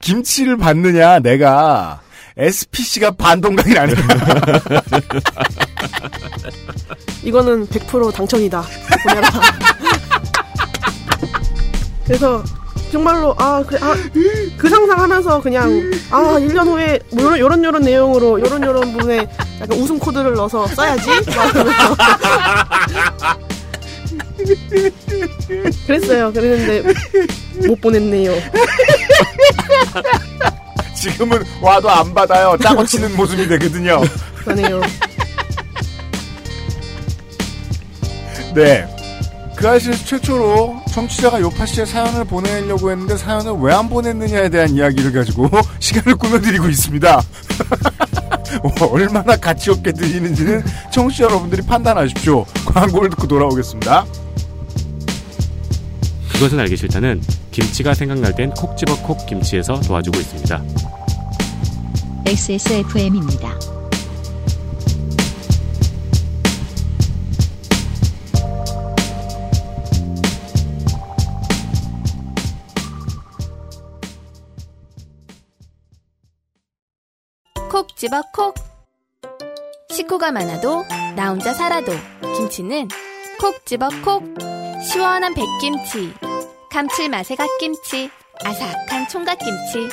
[0.00, 2.00] 김치를 받느냐 내가
[2.36, 3.96] SPC가 반동강이 아니야.
[7.22, 8.64] 이거는 100% 당첨이다.
[9.06, 9.30] 보내라.
[12.06, 12.42] 그래서
[12.90, 13.94] 정말로 아 그래 아
[14.58, 19.26] 그 상상하면서 그냥 아 1년 후에 뭐 요런 요런 요런 내용으로 요런 요런 부분에
[19.60, 21.08] 약간 웃음 코드를 넣어서 써야지.
[25.86, 26.32] 그랬어요.
[26.32, 26.92] 그랬는데
[27.66, 28.32] 못 보냈네요.
[30.94, 32.56] 지금은 와도 안 받아요.
[32.62, 34.00] 짜고 치는 모습이 되거든요.
[34.44, 34.80] 그러네요.
[38.54, 38.86] 네.
[39.60, 45.12] 그 아시에서 최초로 청취자가 요파 씨의 사연을 보내려고 했는데 사연을 왜 안 보냈느냐에 대한 이야기를
[45.12, 45.48] 가지고
[45.80, 47.22] 시간을 꾸며드리고 있습니다.
[48.90, 52.44] 얼마나 가치 없게 들리는지는 청취자 여러분들이 판단하십시오.
[52.66, 54.06] 광고를 듣고 돌아오겠습니다.
[56.32, 60.62] 그것은 알기 싫다는 김치가 생각날 땐 콕 집어 콕 김치에서 도와주고 있습니다.
[62.26, 63.79] XSFM입니다.
[77.70, 78.52] 콕 집어 콕.
[79.90, 81.92] 식구가 많아도 나 혼자 살아도
[82.36, 82.88] 김치는
[83.38, 84.24] 콕 집어 콕.
[84.82, 86.12] 시원한 백김치,
[86.72, 88.10] 감칠맛의 갓김치,
[88.44, 89.88] 아삭한 총각김치.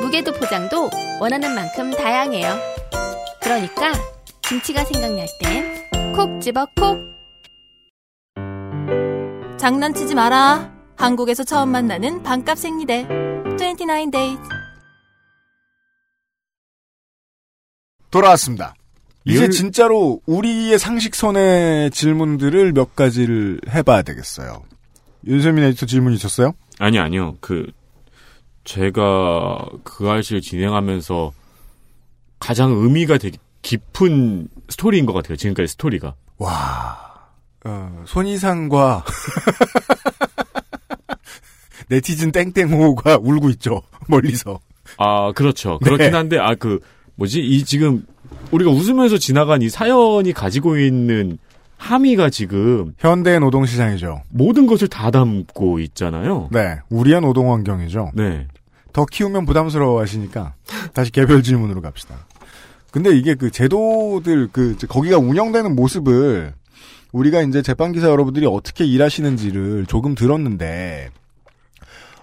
[0.00, 2.56] 무게도 포장도 원하는 만큼 다양해요.
[3.40, 3.92] 그러니까
[4.42, 6.98] 김치가 생각날 땐 콕 집어 콕.
[9.58, 10.72] 장난치지 마라.
[10.96, 13.06] 한국에서 처음 만나는 반값 생리대.
[13.56, 14.61] 29 days.
[18.12, 18.74] 돌아왔습니다.
[19.24, 24.62] 이제 율- 진짜로 우리의 상식선의 질문들을 몇 가지를 해봐야 되겠어요.
[25.26, 26.52] 윤세민 에디터 질문 있었어요?
[26.78, 27.36] 아니, 아니요.
[27.40, 27.66] 그,
[28.64, 31.32] 제가 그 알씨를 진행하면서
[32.38, 35.36] 가장 의미가 되게 깊은 스토리인 것 같아요.
[35.36, 36.14] 지금까지 스토리가.
[36.38, 37.14] 와,
[37.64, 39.04] 어, 손이상과
[41.88, 43.82] 네티즌 땡땡호가 울고 있죠.
[44.08, 44.58] 멀리서.
[44.98, 45.78] 아, 그렇죠.
[45.78, 46.16] 그렇긴 네.
[46.16, 46.80] 한데, 아, 그,
[47.16, 47.40] 뭐지?
[47.40, 48.06] 이 지금,
[48.50, 51.38] 우리가 웃으면서 지나간 이 사연이 가지고 있는
[51.76, 54.22] 함의가 지금 현대 노동 시장이죠.
[54.30, 56.48] 모든 것을 다 담고 있잖아요.
[56.52, 58.12] 네, 우리의 노동 환경이죠.
[58.14, 58.46] 네.
[58.92, 60.54] 더 키우면 부담스러워 하시니까
[60.92, 62.14] 다시 개별 질문으로 갑시다.
[62.92, 66.52] 근데 이게 그 제도들 그 거기가 운영되는 모습을
[67.10, 71.10] 우리가 이제 재판 기사 여러분들이 어떻게 일하시는지를 조금 들었는데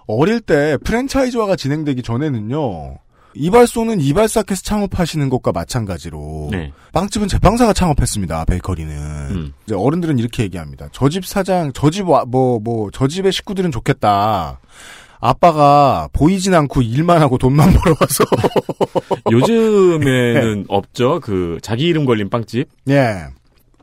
[0.07, 2.97] 어릴 때 프랜차이즈화가 진행되기 전에는요.
[3.35, 6.71] 이발소는 이발사께서 창업하시는 것과 마찬가지로 네.
[6.93, 8.45] 빵집은 제빵사가 창업했습니다.
[8.45, 8.93] 베이커리는
[9.31, 9.53] 음.
[9.65, 10.87] 이제 어른들은 이렇게 얘기합니다.
[10.91, 12.25] 저 집 사장, 저 집 뭐
[12.59, 14.59] 뭐 저 집의 식구들은 좋겠다.
[15.21, 18.23] 아빠가 보이진 않고 일만 하고 돈만 벌어와서
[19.31, 21.19] 요즘에는 없죠.
[21.21, 22.69] 그, 자기 이름 걸린 빵집.
[22.89, 23.25] 예.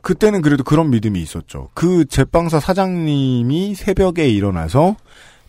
[0.01, 1.69] 그때는 그래도 그런 믿음이 있었죠.
[1.73, 4.95] 그 제빵사 사장님이 새벽에 일어나서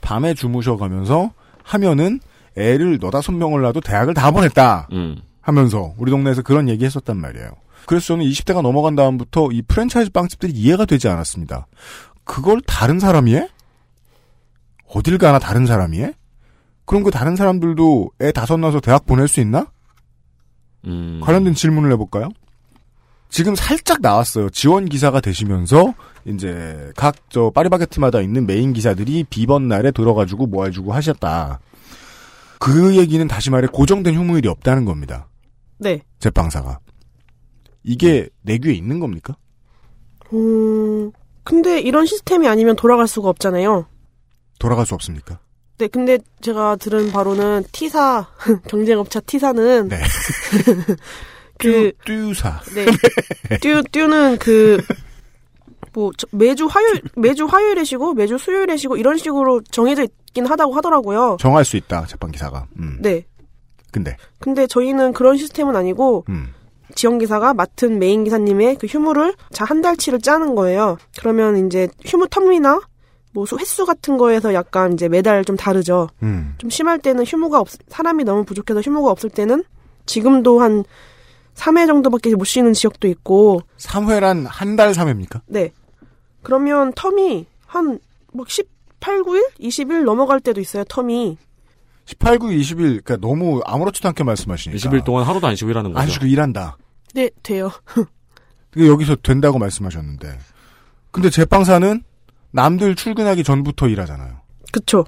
[0.01, 1.31] 밤에 주무셔가면서
[1.63, 2.21] 하면은
[2.59, 4.89] 애를 너다섯 명을 낳아도 대학을 다 보냈다.
[4.93, 5.17] 음.
[5.41, 7.51] 하면서 우리 동네에서 그런 얘기 했었단 말이에요.
[7.87, 11.67] 그래서 저는 20대가 넘어간 다음부터 이 프랜차이즈 빵집들이 이해가 되지 않았습니다.
[12.25, 13.49] 그걸 다른 사람이 해?
[14.89, 16.13] 어딜 가나 다른 사람이 해?
[16.85, 19.67] 그럼 그 다른 사람들도 애 다섯 낳아서 대학 보낼 수 있나?
[20.87, 21.21] 음.
[21.23, 22.29] 관련된 질문을 해볼까요?
[23.31, 24.49] 지금 살짝 나왔어요.
[24.51, 25.95] 지원 기사가 되시면서
[26.27, 31.61] 이제 각 저 파리바게트마다 있는 메인 기사들이 비번 날에 들어가지고 뭐 해주고 하셨다.
[32.61, 35.29] 그 얘기는 다시 말해 고정된 휴무일이 없다는 겁니다.
[35.79, 36.03] 네.
[36.19, 36.81] 제빵사가.
[37.85, 39.37] 이게 내규에 있는 겁니까?
[40.33, 41.11] 음,
[41.45, 43.87] 근데 이런 시스템이 아니면 돌아갈 수가 없잖아요.
[44.59, 45.39] 돌아갈 수 없습니까?
[45.79, 48.27] 네, 근데 제가 들은 바로는 T사,
[48.69, 49.89] 경쟁업체 T사는.
[49.89, 49.99] 네.
[51.59, 52.61] 그, 듀사.
[52.75, 52.87] 네.
[53.61, 54.81] 듀, 듀는 그,
[55.93, 60.75] 뭐, 저- 매주 화요일, 매주 화요일에 쉬고, 매주 수요일에 쉬고, 이런 식으로 정해져 있긴 하다고
[60.75, 61.37] 하더라고요.
[61.41, 62.67] 정할 수 있다, 재판 기사가.
[62.79, 62.99] 음.
[63.01, 63.25] 네.
[63.93, 66.49] 근데, 근데 저희는 그런 시스템은 아니고, 음.
[66.95, 70.97] 지원 기사가 맡은 메인 기사님의 그 휴무를 자 한 달치를 짜는 거예요.
[71.19, 72.83] 그러면 이제 휴무 텀이나
[73.33, 76.09] 뭐 수- 횟수 같은 거에서 약간 이제 매달 좀 다르죠.
[76.23, 76.55] 음.
[76.59, 79.65] 좀 심할 때는 휴무가 없 사람이 너무 부족해서 휴무가 없을 때는
[80.07, 80.83] 지금도 한
[81.55, 85.43] 3회 정도밖에 못 쉬는 지역도 있고 3회란 한 달 3회입니까?
[85.47, 85.73] 네.
[86.43, 87.99] 그러면 텀이 한
[88.33, 90.85] 막 18, 9일, 20일 넘어갈 때도 있어요.
[90.85, 91.37] 텀이.
[92.07, 94.79] 18, 9, 20일, 그러니까 너무 아무렇지도 않게 말씀하시니까.
[94.79, 96.01] 20일 동안 하루도 안 쉬고 일하는 거죠.
[96.01, 96.79] 안 쉬고 일한다.
[97.15, 97.71] 네, 돼요.
[98.71, 100.39] 그게 여기서 된다고 말씀하셨는데.
[101.11, 102.03] 근데 제빵사는
[102.51, 104.41] 남들 출근하기 전부터 일하잖아요.
[104.73, 105.05] 그쵸.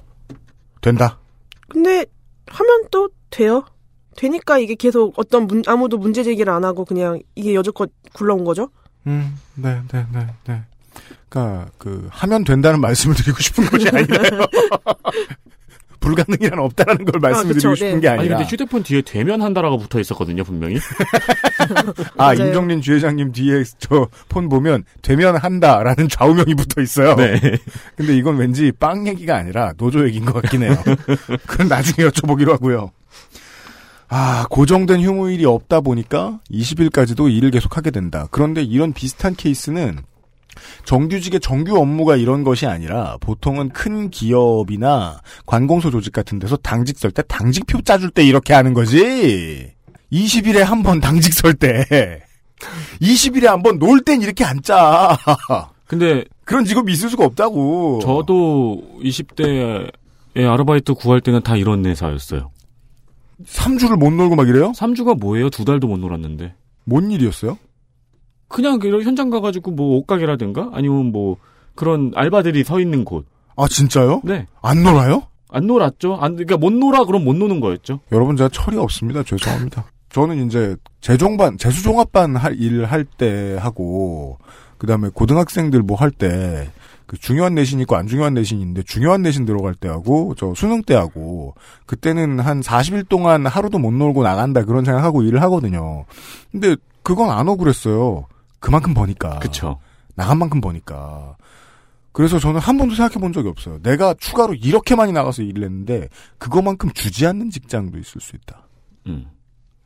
[0.81, 1.19] 된다.
[1.69, 2.05] 근데
[2.47, 3.63] 하면 또 돼요.
[4.17, 8.69] 되니까 이게 계속 어떤 문, 아무도 문제 제기를 안 하고 그냥 이게 여지껏 굴러온 거죠.
[9.07, 10.63] 음, 네, 네, 네, 네.
[11.31, 14.45] 그니까, 그, 하면 된다는 말씀을 드리고 싶은 것이 아니라요.
[16.01, 17.99] 불가능이란 없다라는 걸 말씀을 그쵸, 드리고 싶은 네.
[18.01, 18.37] 게 아니 아니라.
[18.37, 20.77] 근데 휴대폰 뒤에 되면 한다라고 붙어 있었거든요 분명히.
[22.17, 22.33] 아.
[22.33, 27.15] 임정린 주회장님 뒤에 저 폰 보면 되면 한다라는 좌우명이 붙어 있어요.
[27.15, 27.39] 네.
[27.95, 30.75] 근데 이건 왠지 빵 얘기가 아니라 노조 얘기인 것 같긴 해요.
[31.45, 32.91] 그건 나중에 여쭤보기로 하고요.
[34.09, 38.27] 아, 고정된 휴무일이 없다 보니까 20일까지도 일을 계속하게 된다.
[38.31, 39.99] 그런데 이런 비슷한 케이스는
[40.85, 47.11] 정규직의 정규 업무가 이런 것이 아니라 보통은 큰 기업이나 관공서 조직 같은 데서 당직 설
[47.11, 49.71] 때 당직표 짜줄 때 이렇게 하는 거지.
[50.11, 51.85] 20일에 한 번 당직 설 때.
[53.01, 55.17] 20일에 한 번 놀 땐 이렇게 안 짜.
[55.87, 57.99] 근데 그런 직업이 있을 수가 없다고.
[58.01, 59.91] 저도 20대에
[60.35, 62.51] 아르바이트 구할 때는 다 이런 회사였어요.
[63.45, 64.71] 3주를 못 놀고 막 이래요?
[64.73, 65.49] 3주가 뭐예요?
[65.49, 66.53] 두 달도 못 놀았는데.
[66.85, 67.57] 뭔 일이었어요?
[68.51, 71.37] 그냥 그 현장 가가지고 뭐 옷가게라든가 아니면 뭐
[71.75, 73.25] 그런 알바들이 서 있는 곳.
[73.55, 74.21] 아, 진짜요?
[74.23, 74.45] 네.
[74.61, 75.23] 안 놀아요?
[75.49, 76.15] 안 놀았죠.
[76.15, 77.99] 안 그러니까 못 놀아 그럼 못 노는 거였죠.
[78.11, 79.23] 여러분 제가 철이 없습니다.
[79.23, 79.85] 죄송합니다.
[80.09, 84.37] 저는 이제 재종반, 재수종합반 할 일을 할때 하고
[84.77, 86.69] 그다음에 고등학생들 뭐 할 때
[87.11, 90.81] 그 중요한 내신 있고 안 중요한 내신이 있는데 중요한 내신 들어갈 때 하고 저 수능
[90.81, 96.05] 때 하고 그때는 한 40일 동안 하루도 못 놀고 나간다 그런 생각하고 일을 하거든요.
[96.53, 98.27] 근데 그건 안 억울했어요.
[98.61, 99.39] 그만큼 버니까.
[99.39, 99.79] 그쵸.
[100.15, 101.35] 나간 만큼 버니까.
[102.13, 103.79] 그래서 저는 한 번도 생각해 본 적이 없어요.
[103.83, 106.07] 내가 추가로 이렇게 많이 나가서 일을 했는데
[106.37, 108.67] 그거만큼 주지 않는 직장도 있을 수 있다.
[109.07, 109.25] 음.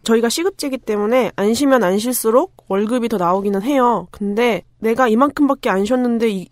[0.03, 4.07] 저희가 시급제기 때문에 안 쉬면 안 쉴수록 월급이 더 나오기는 해요.
[4.11, 6.49] 근데 내가 이만큼밖에 안 쉬었는데 이-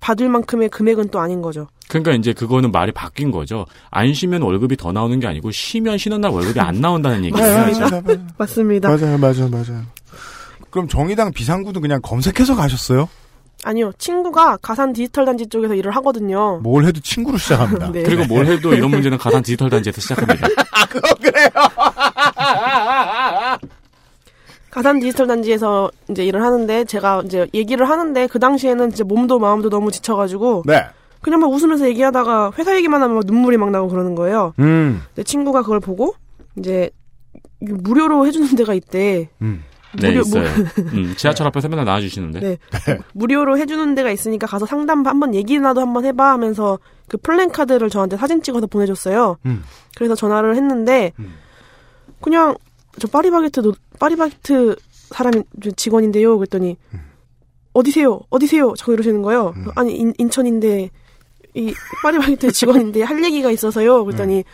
[0.00, 1.66] 받을 만큼의 금액은 또 아닌 거죠.
[1.88, 3.64] 그러니까 이제 그거는 말이 바뀐 거죠.
[3.90, 7.64] 안 쉬면 월급이 더 나오는 게 아니고 쉬면 쉬는 날 월급이 안 나온다는 얘기예요.
[8.36, 8.88] 맞습니다.
[8.90, 9.82] 맞아요, 맞아요, 맞아요.
[10.74, 13.08] 그럼 정의당 비상구도 그냥 검색해서 가셨어요?
[13.62, 13.92] 아니요.
[13.96, 16.58] 친구가 가산 디지털 단지 쪽에서 일을 하거든요.
[16.64, 17.90] 뭘 해도 친구로 시작합니다.
[17.94, 18.02] 네.
[18.02, 20.48] 그리고 뭘 해도 이런 문제는 가상 디지털 단지에서 시작합니다.
[24.72, 29.70] 가산 디지털 단지에서 이제 일을 하는데 제가 이제 얘기를 하는데 그 당시에는 이제 몸도 마음도
[29.70, 30.86] 너무 지쳐가지고 네.
[31.20, 34.54] 그냥 막 웃으면서 얘기하다가 회사 얘기만 하면 막 눈물이 막 나고 그러는 거예요.
[34.58, 35.04] 음.
[35.14, 36.16] 내 친구가 그걸 보고
[36.58, 36.90] 이제
[37.60, 39.28] 무료로 해주는 데가 있대.
[39.40, 39.62] 음.
[40.00, 40.44] 네, 무료- 있어요.
[40.92, 42.40] 음, 지하철 앞에서 맨날 나와주시는데.
[42.40, 42.58] 네.
[43.12, 46.78] 무료로 해주는 데가 있으니까 가서 상담 한번 얘기나도 한번 해봐 하면서
[47.08, 49.36] 그 플랜 카드를 저한테 사진 찍어서 보내줬어요.
[49.46, 49.62] 음.
[49.96, 51.12] 그래서 전화를 했는데
[52.20, 52.56] 그냥
[52.98, 54.76] 저 파리바게트 노- 파리바게트
[55.10, 55.32] 사람
[55.76, 56.38] 직원인데요.
[56.38, 56.76] 그랬더니
[57.72, 58.20] 어디세요?
[58.30, 58.74] 어디세요?
[58.76, 59.52] 자꾸 이러시는 거예요.
[59.76, 60.90] 아니 인, 인천인데
[61.54, 64.04] 이 파리바게트 직원인데 할 얘기가 있어서요.
[64.04, 64.44] 그랬더니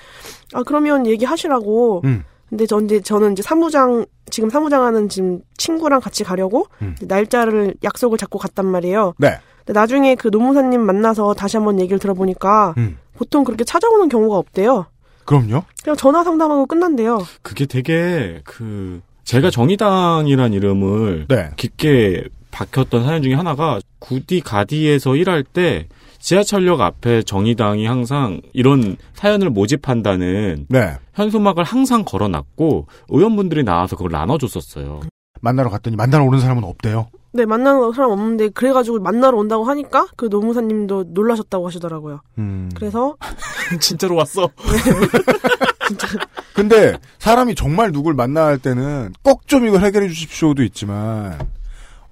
[0.52, 2.02] 아 그러면 얘기하시라고.
[2.04, 2.24] 음.
[2.50, 6.96] 근데 전 이제 저는 이제 사무장 지금 사무장 하는 지금 친구랑 같이 가려고 음.
[7.00, 9.14] 날짜를 약속을 잡고 갔단 말이에요.
[9.18, 9.38] 네.
[9.64, 12.98] 근데 나중에 그 노무사님 만나서 다시 한번 얘기를 들어보니까 음.
[13.16, 14.86] 보통 그렇게 찾아오는 경우가 없대요.
[15.24, 15.62] 그럼요.
[15.82, 17.24] 그냥 전화 상담하고 끝난대요.
[17.42, 21.50] 그게 되게 그 제가 정의당이란 이름을 네.
[21.56, 25.86] 깊게 박혔던 사연 중에 하나가 구디 가디에서 일할 때
[26.20, 30.96] 지하철역 앞에 정의당이 항상 이런 사연을 모집한다는 네.
[31.14, 35.00] 현수막을 항상 걸어놨고 의원분들이 나와서 그걸 나눠줬었어요.
[35.40, 37.08] 만나러 갔더니 만나러 오는 사람은 없대요.
[37.32, 42.20] 네, 만나는 사람 없는데 그래가지고 만나러 온다고 하니까 그 노무사님도 놀라셨다고 하시더라고요.
[42.38, 42.68] 음.
[42.74, 43.16] 그래서
[43.80, 44.48] 진짜로 왔어.
[46.54, 51.38] 근데 사람이 정말 누굴 만나야 할 때는 꼭 좀 이걸 해결해 주십시오도 있지만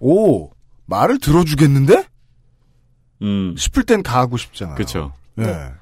[0.01, 0.51] 오
[0.87, 2.05] 말을 들어주겠는데
[3.23, 4.77] 음, 싶을 땐 가고 싶잖아요.
[4.77, 5.13] 그쵸.
[5.39, 5.73] 예.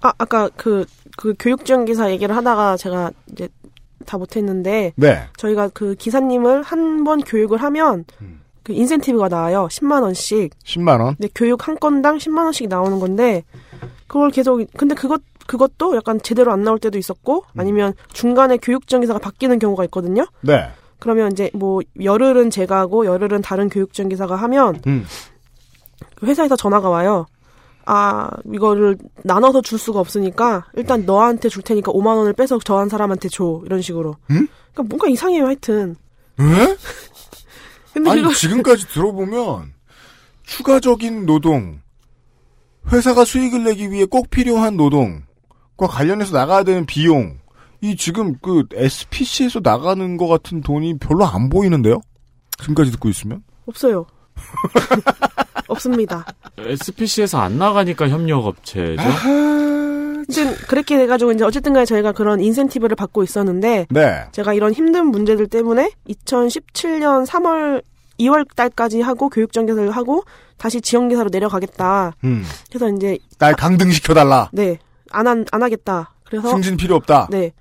[0.00, 3.48] 아 아까 그그 교육지원 기사 얘기를 하다가 제가 이제
[4.06, 5.24] 다 못했는데 네.
[5.36, 8.40] 저희가 그 기사님을 한 번 교육을 하면 음.
[8.62, 9.68] 그 인센티브가 나와요.
[9.70, 10.52] 10만 원씩.
[10.64, 11.16] 10만 원.
[11.16, 13.44] 근데 교육 한 건당 10만 원씩 나오는 건데
[14.06, 19.18] 그걸 계속 근데 그것 그것도 약간 제대로 안 나올 때도 있었고 아니면 중간에 교육지원 기사가
[19.18, 20.26] 바뀌는 경우가 있거든요.
[20.40, 20.68] 네.
[20.98, 25.04] 그러면 이제 뭐 열흘은 제가 하고 열흘은 다른 교육지원 기사가 하면 음.
[26.16, 27.26] 그 회사에서 전화가 와요.
[27.86, 32.88] 아, 이거를 나눠서 줄 수가 없으니까 일단 너한테 줄 테니까 5만 원을 빼서 저 한
[32.88, 33.60] 사람한테 줘.
[33.66, 34.16] 이런 식으로.
[34.30, 34.48] 음?
[34.72, 35.96] 그러니까 뭔가 이상해요, 하여튼.
[36.40, 36.44] 에?
[37.92, 39.72] 근데 아니 지금까지 들어보면
[40.44, 41.80] 추가적인 노동,
[42.90, 47.38] 회사가 수익을 내기 위해 꼭 필요한 노동과 관련해서 나가야 되는 비용,
[47.80, 52.00] 이 지금 그 SPC에서 나가는 것 같은 돈이 별로 안 보이는데요?
[52.58, 53.42] 지금까지 듣고 있으면?
[53.66, 54.06] 없어요.
[55.74, 56.24] 없습니다.
[56.58, 59.02] SPC에서 안 나가니까 협력업체죠.
[60.28, 64.24] 이제 그렇게 돼가지고 이제 어쨌든 간에 저희가 그런 인센티브를 받고 있었는데 네.
[64.32, 67.82] 제가 이런 힘든 문제들 때문에 2017년 3월
[68.20, 70.22] 2월 달까지 하고 교육정개사를 하고
[70.56, 72.14] 다시 지원 기사로 내려가겠다.
[72.24, 72.44] 음.
[72.70, 74.48] 그래서 이제 날 강등 시켜달라.
[74.52, 74.78] 네.
[75.10, 76.14] 안, 한, 안 하겠다.
[76.24, 76.48] 그래서.
[76.50, 77.28] 승진 필요 없다.
[77.30, 77.52] 네.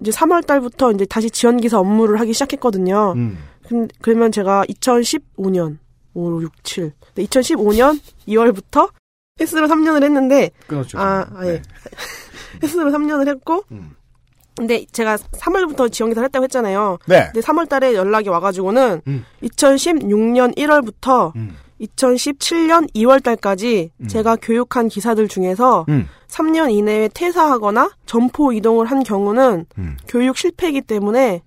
[0.00, 3.12] 이제 3월 달부터 이제 다시 지원 기사 업무를 하기 시작했거든요.
[3.16, 3.38] 음.
[3.68, 5.78] 근- 그러면 제가 2015년,
[6.14, 6.92] 5, 6, 7.
[7.18, 8.90] 네, 2015년 2월부터
[9.40, 10.50] 헬스로 3년을 했는데.
[10.68, 10.98] 끊었죠.
[10.98, 11.60] 아, 아, 예.
[12.62, 13.64] 헬스로 3년을 했고.
[13.72, 13.96] 음.
[14.56, 16.98] 근데 제가 3월부터 지원기사를 했다고 했잖아요.
[17.06, 17.24] 네.
[17.32, 19.24] 근데 3월 달에 연락이 와가지고는 음.
[19.42, 21.56] 2016년 1월부터 음.
[21.80, 26.08] 2017년 2월 달까지 제가 교육한 기사들 중에서 음.
[26.26, 29.96] 3년 이내에 퇴사하거나 점포 이동을 한 경우는 음.
[30.08, 31.42] 교육 실패이기 때문에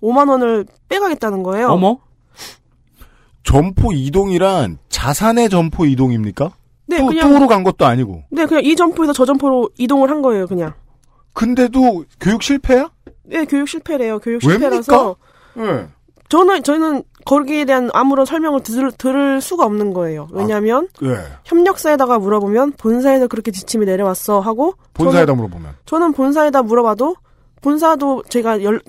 [0.00, 1.66] 5만 원을 빼가겠다는 거예요.
[1.68, 1.98] 어머?
[3.44, 6.50] 점포 이동이란 자산의 점포 이동입니까?
[6.86, 8.24] 네, 또, 그냥 또로 간 것도 아니고.
[8.30, 10.74] 네, 그냥 이 점포에서 저 점포로 이동을 한 거예요, 그냥.
[11.32, 12.90] 근데도 교육 실패야?
[13.24, 14.18] 네, 교육 실패래요.
[14.18, 14.70] 교육 왜입니까?
[14.70, 15.16] 실패라서
[15.54, 15.86] 네.
[16.28, 20.28] 저는 저는 거기에 대한 아무런 설명을 들, 들을 수가 없는 거예요.
[20.32, 21.14] 왜냐하면 네.
[21.44, 25.74] 협력사에다가 물어보면 본사에서 그렇게 지침이 내려왔어 하고 본사에다 저는, 물어보면.
[25.84, 27.16] 저는 본사에다 물어봐도
[27.60, 28.80] 본사도 제가 연,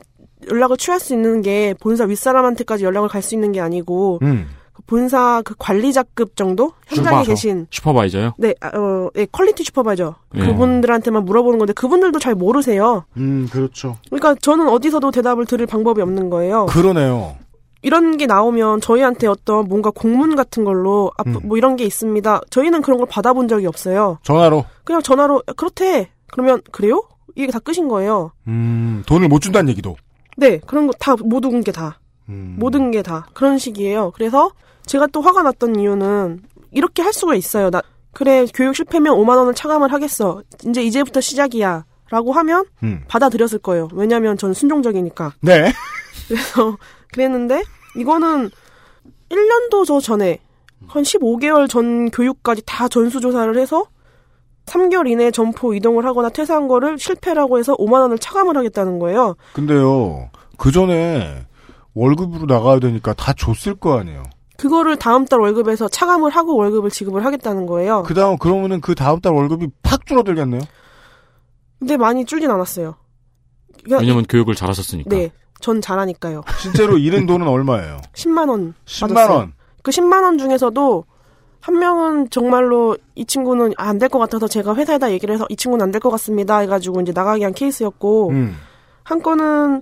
[0.49, 4.47] 연락을 취할 수 있는 게 본사 윗사람한테까지 연락을 갈 수 있는 게 아니고 음.
[4.73, 7.31] 그 본사 그 관리자급 정도 현장에 슈퍼.
[7.31, 8.33] 계신 슈퍼바이저요?
[8.37, 10.39] 네, 아, 어, 네, quality supervisor 예.
[10.45, 13.05] 그분들한테만 물어보는 건데 그분들도 잘 모르세요.
[13.17, 13.97] 음, 그렇죠.
[14.09, 16.65] 그러니까 저는 어디서도 대답을 들을 방법이 없는 거예요.
[16.67, 17.35] 그러네요.
[17.83, 21.37] 이런 게 나오면 저희한테 어떤 뭔가 공문 같은 걸로 아, 음.
[21.43, 22.41] 뭐 이런 게 있습니다.
[22.49, 24.17] 저희는 그런 걸 받아본 적이 없어요.
[24.23, 24.65] 전화로.
[24.85, 26.09] 그냥 전화로 야, 그렇대.
[26.31, 27.03] 그러면 그래요?
[27.35, 28.31] 이게 다 끝인 거예요.
[28.47, 29.95] 음, 돈을 못 준다는 얘기도.
[30.37, 31.99] 네, 그런 거 다 모든 게 다.
[32.29, 32.55] 음.
[32.59, 34.11] 모든 게 다 그런 식이에요.
[34.15, 34.51] 그래서
[34.85, 37.69] 제가 또 화가 났던 이유는 이렇게 할 수가 있어요.
[37.69, 37.81] 나
[38.11, 40.43] 그래 교육 실패면 5만 원을 차감을 하겠어.
[40.67, 41.85] 이제 이제부터 시작이야.
[42.09, 43.03] 라고 하면 음.
[43.07, 43.87] 받아들였을 거예요.
[43.93, 45.33] 왜냐면 전 순종적이니까.
[45.41, 45.71] 네.
[46.27, 46.77] 그래서
[47.11, 47.63] 그랬는데
[47.97, 48.49] 이거는
[49.29, 50.39] 1년도 저 전에
[50.87, 53.85] 한 15개월 전 교육까지 다 전수조사를 해서
[54.65, 59.35] 3개월 이내에 점포 이동을 하거나 퇴사한 거를 실패라고 해서 5만 원을 차감을 하겠다는 거예요.
[59.53, 61.45] 근데요, 그 전에
[61.93, 64.23] 월급으로 나가야 되니까 다 줬을 거 아니에요.
[64.57, 68.03] 그거를 다음 달 월급에서 차감을 하고 월급을 지급을 하겠다는 거예요.
[68.03, 70.61] 그 다음, 그러면은 그 다음 달 월급이 팍 줄어들겠네요?
[71.79, 72.95] 근데 많이 줄진 않았어요.
[73.83, 75.09] 그냥 왜냐면 교육을 잘하셨으니까.
[75.09, 76.43] 네, 전 잘하니까요.
[76.61, 77.97] 실제로 잃은 돈은 얼마예요?
[78.15, 79.53] 10만 원 10만 원.
[79.81, 81.03] 그 10만 원 중에서도
[81.63, 85.83] 한 명은 정말로 이 친구는 안 될 것 같아서 제가 회사에다 얘기를 해서 이 친구는
[85.83, 88.55] 안 될 것 같습니다 해가지고 이제 나가게 한 케이스였고 음.
[89.03, 89.81] 한 건은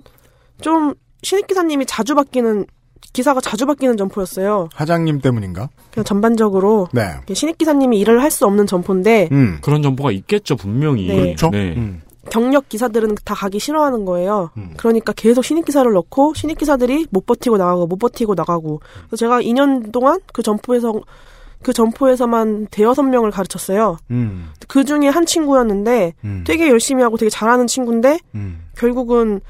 [0.60, 2.66] 좀 신입 기사님이 자주 바뀌는
[3.12, 4.68] 기사가 자주 바뀌는 점포였어요.
[4.74, 5.68] 사장님 때문인가?
[5.92, 7.02] 그냥 전반적으로 네.
[7.34, 9.58] 신입 기사님이 일을 할 수 없는 점포인데 음.
[9.60, 11.08] 그런 정보가 있겠죠, 분명히.
[11.08, 11.16] 네.
[11.34, 11.50] 그렇죠?
[11.50, 11.74] 네.
[11.76, 12.00] 음.
[12.30, 14.50] 경력 기사들은 다 가기 싫어하는 거예요.
[14.56, 14.72] 음.
[14.76, 18.80] 그러니까 계속 신입 기사를 넣고 신입 기사들이 못 버티고 나가고 못 버티고 나가고.
[19.08, 20.94] 그래서 제가 2년 동안 그 점포에서
[21.62, 23.96] 그 점포에서만 대여섯 명을 가르쳤어요.
[24.10, 24.50] 음.
[24.68, 26.44] 그 중에 한 친구였는데 음.
[26.46, 28.64] 되게 열심히 하고 되게 잘하는 친구인데 음.
[28.76, 29.40] 결국은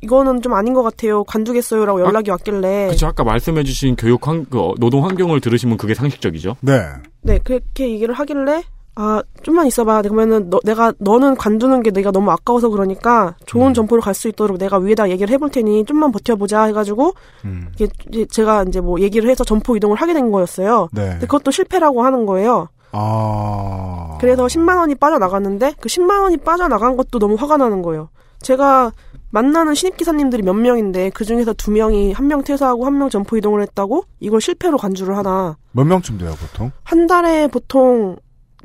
[0.00, 1.24] 이거는 좀 아닌 것 같아요.
[1.24, 6.56] 관두겠어요라고 연락이 왔길래 그쵸, 아까 말씀해주신 교육 환, 그, 어, 노동 환경을 들으시면 그게 상식적이죠.
[6.60, 6.82] 네.
[7.22, 8.62] 네 그렇게 얘기를 하길래
[8.98, 10.02] 아 좀만 있어봐.
[10.02, 14.56] 그러면은 너, 내가 너는 관두는 게 내가 너무 아까워서 그러니까 좋은 점포로 갈 수 있도록
[14.58, 17.12] 내가 위에다 얘기를 해볼 테니 좀만 버텨보자 해가지고
[17.44, 17.68] 음.
[17.78, 20.88] 이게 제가 이제 뭐 얘기를 해서 점포 이동을 하게 된 거였어요.
[20.92, 21.10] 네.
[21.10, 22.68] 근데 그것도 실패라고 하는 거예요.
[22.92, 24.16] 아.
[24.20, 28.08] 그래서 10만 원이 빠져나갔는데 그 10만 원이 빠져나간 것도 너무 화가 나는 거예요.
[28.40, 28.92] 제가
[29.30, 33.36] 만나는 신입 기사님들이 몇 명인데 그 중에서 두 명이 한 명 퇴사하고 한 명 점포
[33.36, 35.56] 이동을 했다고 이걸 실패로 간주를 하나.
[35.72, 36.70] 몇 명쯤 돼요, 보통?
[36.84, 38.16] 한 달에 보통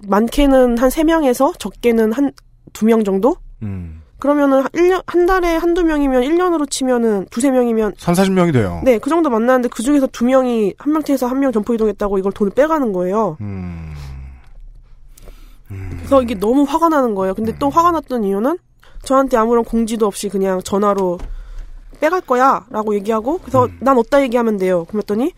[0.08, 3.36] 많게는 한 세명에서 적게는 한두명 정도?
[3.62, 4.02] 음.
[4.20, 8.80] 그러면은 1년, 한 달에 한두 명이면 1년으로 치면은 두세 명이면 3, 40명이 돼요.
[8.84, 12.32] 네, 그 정도 만나는데 그 중에서 두 명이 한명 퇴해서 한 명 점포 이동했다고 이걸
[12.32, 13.38] 돈을 빼가는 거예요.
[13.42, 13.94] 음.
[15.98, 17.34] 그래서 이게 너무 화가 나는 거예요.
[17.34, 18.58] 근데 또 화가 났던 이유는
[19.04, 21.18] 저한테 아무런 공지도 없이 그냥 전화로
[22.00, 24.86] 빼갈 거야 라고 얘기하고 그래서 난 어디다 얘기하면 돼요.
[24.86, 25.32] 그랬더니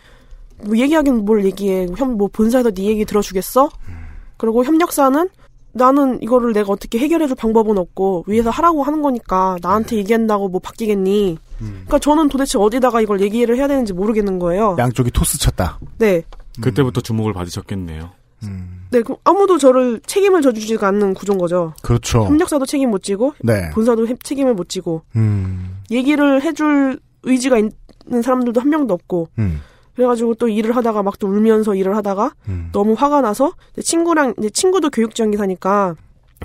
[0.66, 1.88] 뭐 얘기하긴 뭘 얘기해.
[1.98, 3.70] 현, 뭐 본사에서 네 얘기 들어주겠어?
[4.44, 5.30] 그리고 협력사는
[5.72, 11.38] 나는 이거를 내가 어떻게 해결해줄 방법은 없고 위에서 하라고 하는 거니까 나한테 얘기한다고 뭐 바뀌겠니?
[11.60, 14.76] 그러니까 저는 도대체 어디다가 이걸 얘기를 해야 되는지 모르겠는 거예요.
[14.78, 15.80] 양쪽이 토스 쳤다.
[15.98, 16.24] 네.
[16.62, 18.10] 그때부터 주목을 받으셨겠네요.
[18.92, 21.74] 네, 그럼 아무도 저를 책임을 져주지가 않는 구조인 거죠.
[21.82, 22.26] 그렇죠.
[22.26, 23.70] 협력사도 책임 못 지고 네.
[23.70, 25.78] 본사도 해- 책임을 못 지고 음.
[25.90, 29.62] 얘기를 해줄 의지가 있는 사람들도 한 명도 없고 음.
[29.96, 32.70] 그래가지고 또 일을 하다가 막 또 울면서 일을 하다가 음.
[32.72, 35.96] 너무 화가 나서 친구랑 이제 친구도 교육지원 기사니까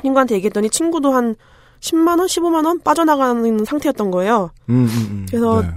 [0.03, 1.35] 친구한테 얘기했더니 친구도 한
[1.81, 4.51] 10만 원, 15만 원 빠져나가는 상태였던 거예요.
[4.69, 5.27] 음, 음, 음.
[5.29, 5.69] 그래서 네.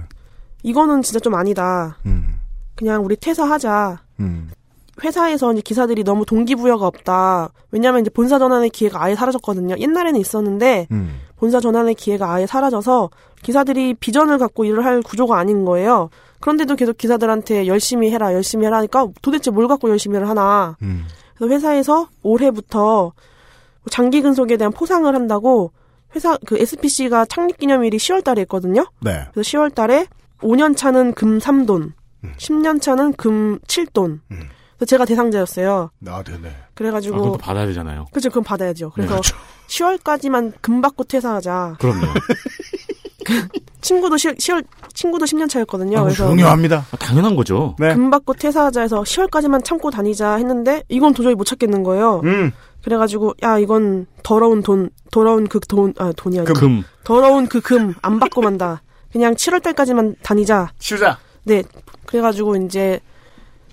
[0.62, 1.96] 이거는 진짜 좀 아니다.
[2.06, 2.38] 음.
[2.74, 4.02] 그냥 우리 퇴사하자.
[4.20, 4.50] 음.
[5.02, 7.50] 회사에서 이제 기사들이 너무 동기부여가 없다.
[7.70, 9.76] 왜냐면 이제 본사 전환의 기회가 아예 사라졌거든요.
[9.78, 11.18] 옛날에는 있었는데 음.
[11.36, 13.10] 본사 전환의 기회가 아예 사라져서
[13.42, 16.10] 기사들이 비전을 갖고 일을 할 구조가 아닌 거예요.
[16.42, 20.76] 그런데도 계속 기사들한테 열심히 해라, 열심히 해라 하니까 도대체 뭘 갖고 열심히 를 하나.
[20.82, 21.06] 음.
[21.36, 23.12] 그래서 회사에서 올해부터
[23.90, 25.72] 장기 근속에 대한 포상을 한다고
[26.14, 28.86] 회사 그 SPC가 창립 기념일이 10월 달에 있거든요.
[29.00, 29.24] 네.
[29.32, 30.06] 그래서 10월 달에
[30.40, 31.92] 5년 차는 금 3돈,
[32.36, 34.20] 10년 차는 금 7돈.
[34.28, 35.90] 그래서 제가 대상자였어요.
[36.08, 36.54] 아, 네네.
[36.74, 38.06] 그래가지고 아, 그것도 받아야 되잖아요.
[38.12, 38.90] 그죠, 그럼 받아야죠.
[38.90, 39.20] 그래서 네.
[39.68, 41.76] 10월까지만 금 받고 퇴사하자.
[41.78, 42.00] 그럼요.
[43.80, 44.64] 친구도 10, 10월
[44.94, 45.98] 친구도 10년 차였거든요.
[45.98, 46.86] 아, 그래서 중요합니다.
[46.90, 47.74] 아, 당연한 거죠.
[47.78, 47.94] 네.
[47.94, 52.20] 금 받고 퇴사하자 해서 10월까지만 참고 다니자 했는데 이건 도저히 못 찾겠는 거예요.
[52.24, 52.52] 음.
[52.84, 56.82] 그래가지고 야 이건 더러운 돈, 더러운 그 돈, 아 돈이 아니라 금.
[57.04, 58.82] 더러운 그 금 안 받고 만다.
[59.12, 60.72] 그냥 7월 달까지만 다니자.
[60.78, 61.18] 쉬자.
[61.44, 61.62] 네.
[62.06, 63.00] 그래가지고 이제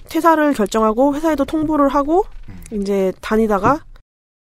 [0.10, 2.26] 퇴사를 결정하고 회사에도 통보를 하고
[2.72, 3.84] 이제 다니다가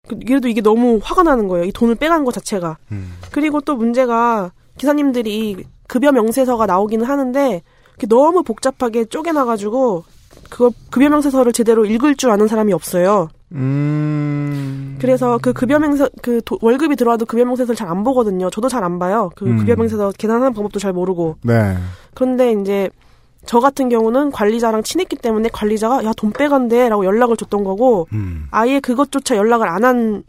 [0.09, 1.65] 그- 그래도 이게 너무 화가 나는 거예요.
[1.65, 2.77] 이 돈을 빼간 것 자체가.
[2.93, 3.15] 음.
[3.31, 7.63] 그리고 또 문제가 기사님들이 급여 명세서가 나오기는 하는데
[8.09, 10.05] 너무 복잡하게 쪼개놔가지고
[10.51, 13.29] 그거 급여 명세서를 제대로 읽을 줄 아는 사람이 없어요.
[13.53, 14.97] 음.
[15.01, 18.51] 그래서 그 급여 명세 그 도- 월급이 들어와도 급여 명세서를 잘 안 보거든요.
[18.51, 19.31] 저도 잘 안 봐요.
[19.37, 19.59] 그 음.
[19.59, 21.37] 급여 명세서 계산하는 방법도 잘 모르고.
[21.43, 21.77] 네.
[22.15, 22.89] 그런데 이제
[23.47, 28.47] 저 같은 경우는 관리자랑 친했기 때문에 관리자가 야 돈 빼간대라고 연락을 줬던 거고 음.
[28.51, 30.23] 아예 그것조차 연락을 안 한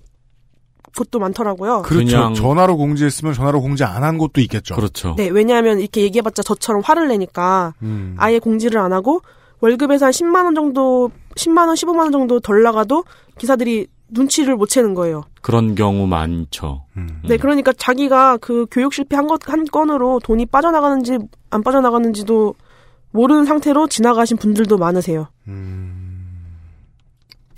[0.96, 1.82] 곳도 많더라고요.
[1.84, 2.06] 그렇죠.
[2.18, 4.76] 그냥- 전화로 공지했으면 전화로 공지 안 한 곳도 있겠죠.
[4.76, 5.16] 그렇죠.
[5.18, 8.16] 네, 왜냐하면 이렇게 얘기해봤자 저처럼 화를 내니까 음.
[8.18, 9.22] 아예 공지를 안 하고
[9.62, 13.04] 월급에서 한 10만 원 정도, 10만 원, 15만 원 정도 덜 나가도
[13.40, 15.24] 기사들이 눈치를 못 채는 거예요.
[15.42, 16.86] 그런 경우 많죠.
[16.98, 17.22] 음.
[17.28, 21.18] 네, 그러니까 자기가 그 교육 실패 한 것, 한 건으로 돈이 빠져나가는지
[21.50, 22.54] 안 빠져나가는지도
[23.12, 25.28] 모르는 상태로 지나가신 분들도 많으세요.
[25.48, 26.58] 음.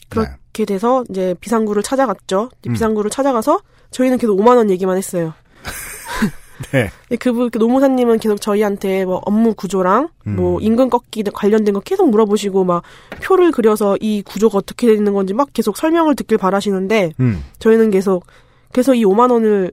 [0.10, 0.26] 그렇
[0.58, 2.50] 게 돼서 이제 비상구를 찾아갔죠.
[2.68, 2.74] 음.
[2.74, 5.34] 비상구를 찾아가서 저희는 계속 5만 원 얘기만 했어요.
[6.74, 6.90] 네.
[7.20, 10.62] 그분 그 노무사님은 계속 저희한테 뭐 업무 구조랑 뭐 음.
[10.62, 12.82] 임금 꺾기 관련된 거 계속 물어보시고 막
[13.22, 17.44] 표를 그려서 이 구조가 어떻게 되는 건지 막 계속 설명을 듣길 바라시는데 음.
[17.60, 18.26] 저희는 계속
[18.72, 19.72] 그래서 이 5만 원을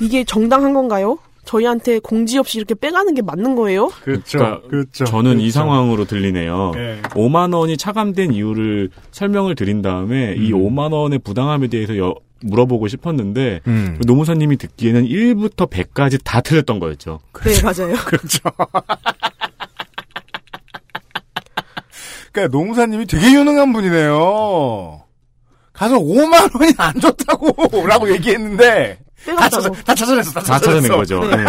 [0.00, 1.18] 이게 정당한 건가요?
[1.46, 3.88] 저희한테 공지 없이 이렇게 빼가는 게 맞는 거예요?
[4.02, 4.38] 그렇죠.
[4.38, 5.04] 그러니까 그렇죠.
[5.06, 5.52] 저는 이 그렇죠.
[5.52, 6.72] 상황으로 들리네요.
[6.74, 7.00] 네.
[7.10, 10.58] 5만 원이 차감된 이유를 설명을 드린 다음에 이 음.
[10.74, 13.98] 5만 원의 부당함에 대해서 여- 물어보고 싶었는데 음.
[14.06, 17.20] 노무사님이 듣기에는 1부터 100까지 다 틀렸던 거였죠.
[17.44, 17.94] 네, 맞아요.
[18.04, 18.40] 그렇죠.
[22.32, 25.00] 그러니까 농사님이 되게 유능한 분이네요.
[25.72, 29.70] 가서 5만 원이 안 좋다고 라고 얘기했는데 다, 찾아.
[29.70, 30.30] 다 찾아냈어.
[30.32, 30.88] 다, 다 찾아낸.
[30.90, 31.20] 거죠.
[31.24, 31.36] 네.
[31.36, 31.44] 네.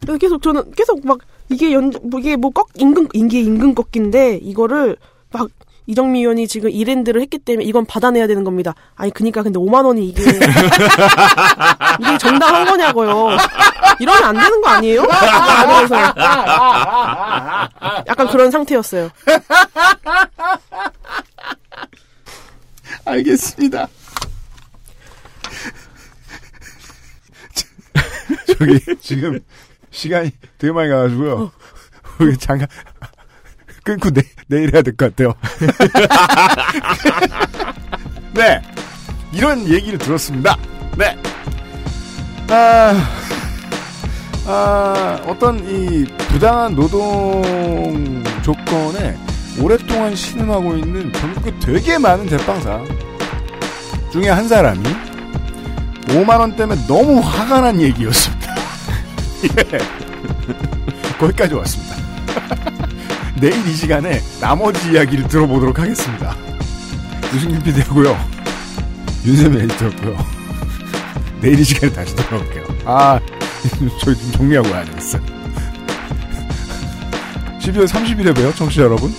[0.00, 4.96] 그래서 계속 저는 계속 막 이게 연뭐 이게 뭐 꺾 임금 이게 임금 꺾기인데 이거를
[5.32, 5.48] 막
[5.86, 8.74] 이정미 의원이 지금 이랜드를 했기 때문에 이건 받아내야 되는 겁니다.
[8.96, 10.22] 아니 그니까 근데 5만 원이 이게
[12.00, 13.36] 이게 정당한 거냐고요.
[14.00, 15.02] 이러면 안 되는 거 아니에요?
[15.04, 15.94] 이러면서.
[18.06, 19.10] 약간 그런 상태였어요.
[23.04, 23.88] 알겠습니다.
[28.58, 29.40] 저기 지금
[29.90, 31.50] 시간이 되게 많이 가가지고요.
[32.18, 32.68] 우리 잠깐
[33.82, 35.34] 끊고 내, 내일 해야 될 것 같아요.
[38.34, 38.60] 네.
[39.32, 40.56] 이런 얘기를 들었습니다.
[40.96, 41.16] 네.
[42.48, 42.94] 아,
[44.46, 49.16] 아, 어떤 이 부당한 노동 조건에
[49.60, 52.82] 오랫동안 신음하고 있는 전국 되게 많은 제빵사
[54.12, 54.82] 중에 한 사람이
[56.08, 58.54] 5만원 때문에 너무 화가 난 얘기였습니다.
[59.44, 59.78] 예.
[61.18, 61.96] 거기까지 왔습니다.
[63.40, 66.36] 내일 이 시간에 나머지 이야기를 들어보도록 하겠습니다.
[67.34, 68.16] 유승균 PD하고요.
[69.24, 70.16] 윤세미 에디터였고요.
[71.40, 72.64] 내일 이 시간에 다시 돌아올게요.
[72.84, 73.18] 아,
[74.00, 75.22] 저희 좀 정리하고 와야 되겠어요.
[77.60, 79.14] 12월 30일에 봬요, 청취자 여러분.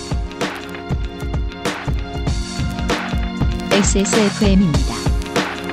[3.72, 4.94] XSFM입니다.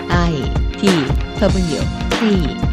[0.10, 0.88] I d
[1.40, 1.80] w
[2.16, 2.73] c